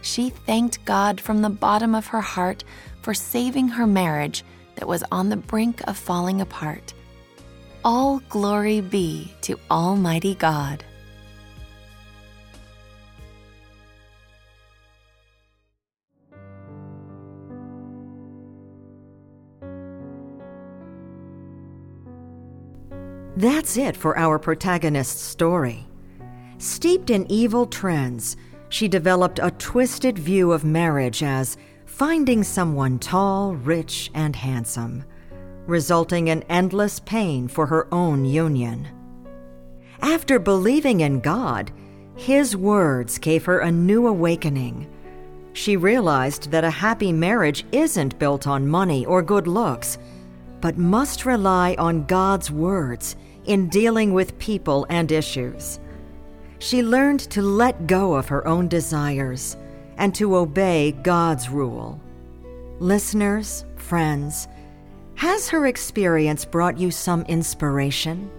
She 0.00 0.30
thanked 0.30 0.84
God 0.84 1.20
from 1.20 1.42
the 1.42 1.50
bottom 1.50 1.92
of 1.92 2.06
her 2.06 2.20
heart 2.20 2.62
for 3.02 3.12
saving 3.12 3.66
her 3.66 3.84
marriage 3.84 4.44
that 4.76 4.86
was 4.86 5.02
on 5.10 5.28
the 5.28 5.36
brink 5.36 5.80
of 5.88 5.96
falling 5.96 6.40
apart. 6.40 6.94
All 7.84 8.20
glory 8.28 8.80
be 8.80 9.34
to 9.40 9.58
Almighty 9.72 10.36
God. 10.36 10.84
That's 23.36 23.76
it 23.76 23.98
for 23.98 24.16
our 24.16 24.38
protagonist's 24.38 25.20
story. 25.20 25.86
Steeped 26.56 27.10
in 27.10 27.30
evil 27.30 27.66
trends, 27.66 28.34
she 28.70 28.88
developed 28.88 29.38
a 29.42 29.50
twisted 29.50 30.18
view 30.18 30.52
of 30.52 30.64
marriage 30.64 31.22
as 31.22 31.58
finding 31.84 32.42
someone 32.42 32.98
tall, 32.98 33.54
rich, 33.54 34.10
and 34.14 34.34
handsome, 34.34 35.04
resulting 35.66 36.28
in 36.28 36.44
endless 36.44 36.98
pain 37.00 37.46
for 37.46 37.66
her 37.66 37.86
own 37.92 38.24
union. 38.24 38.88
After 40.00 40.38
believing 40.38 41.00
in 41.00 41.20
God, 41.20 41.70
His 42.16 42.56
words 42.56 43.18
gave 43.18 43.44
her 43.44 43.58
a 43.58 43.70
new 43.70 44.06
awakening. 44.06 44.90
She 45.52 45.76
realized 45.76 46.50
that 46.52 46.64
a 46.64 46.70
happy 46.70 47.12
marriage 47.12 47.66
isn't 47.70 48.18
built 48.18 48.46
on 48.46 48.66
money 48.66 49.04
or 49.04 49.20
good 49.20 49.46
looks, 49.46 49.98
but 50.62 50.78
must 50.78 51.26
rely 51.26 51.74
on 51.78 52.06
God's 52.06 52.50
words 52.50 53.14
in 53.46 53.68
dealing 53.68 54.12
with 54.12 54.38
people 54.38 54.86
and 54.88 55.10
issues. 55.10 55.78
She 56.58 56.82
learned 56.82 57.20
to 57.30 57.42
let 57.42 57.86
go 57.86 58.14
of 58.14 58.28
her 58.28 58.46
own 58.46 58.68
desires 58.68 59.56
and 59.96 60.14
to 60.14 60.36
obey 60.36 60.92
God's 61.02 61.48
rule. 61.48 62.00
Listeners, 62.78 63.64
friends, 63.76 64.48
has 65.14 65.48
her 65.48 65.66
experience 65.66 66.44
brought 66.44 66.78
you 66.78 66.90
some 66.90 67.22
inspiration? 67.22 68.30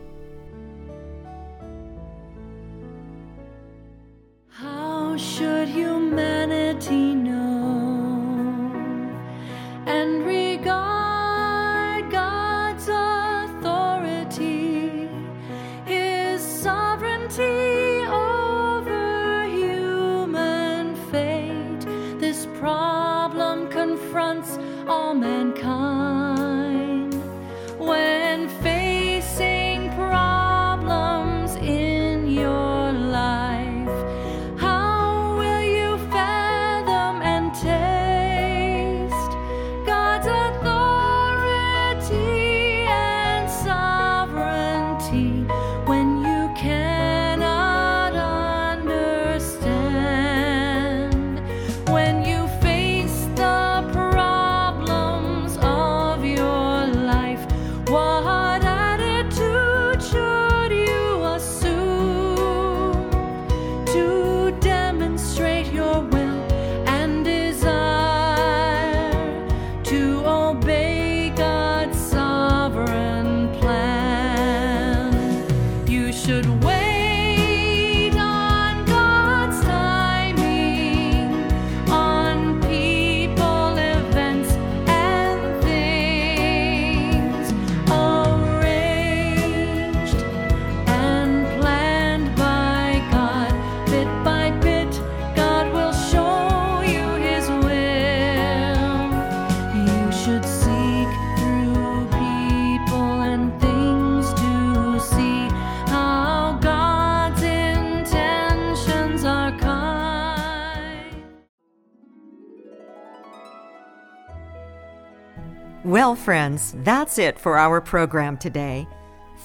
Well, 115.88 116.16
friends, 116.16 116.76
that's 116.84 117.18
it 117.18 117.40
for 117.40 117.58
our 117.58 117.80
program 117.80 118.36
today. 118.36 118.86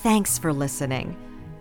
Thanks 0.02 0.38
for 0.38 0.52
listening. 0.52 1.16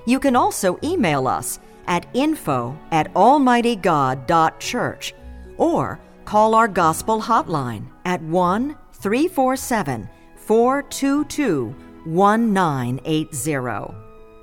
You 0.07 0.21
can 0.21 0.37
also 0.37 0.79
email 0.85 1.27
us 1.27 1.59
at 1.89 2.07
info 2.15 2.79
at 2.93 3.13
almightygod.church 3.15 5.15
or 5.57 5.99
call 6.25 6.55
our 6.55 6.69
gospel 6.69 7.21
hotline 7.21 7.87
at 8.05 8.23
1 8.23 8.77
347 8.93 10.09
422 10.37 11.75
1980. 12.05 13.95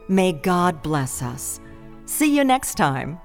May 0.08 0.32
God 0.34 0.82
bless 0.82 1.22
us. 1.22 1.60
See 2.06 2.36
you 2.36 2.44
next 2.44 2.76
time. 2.76 3.20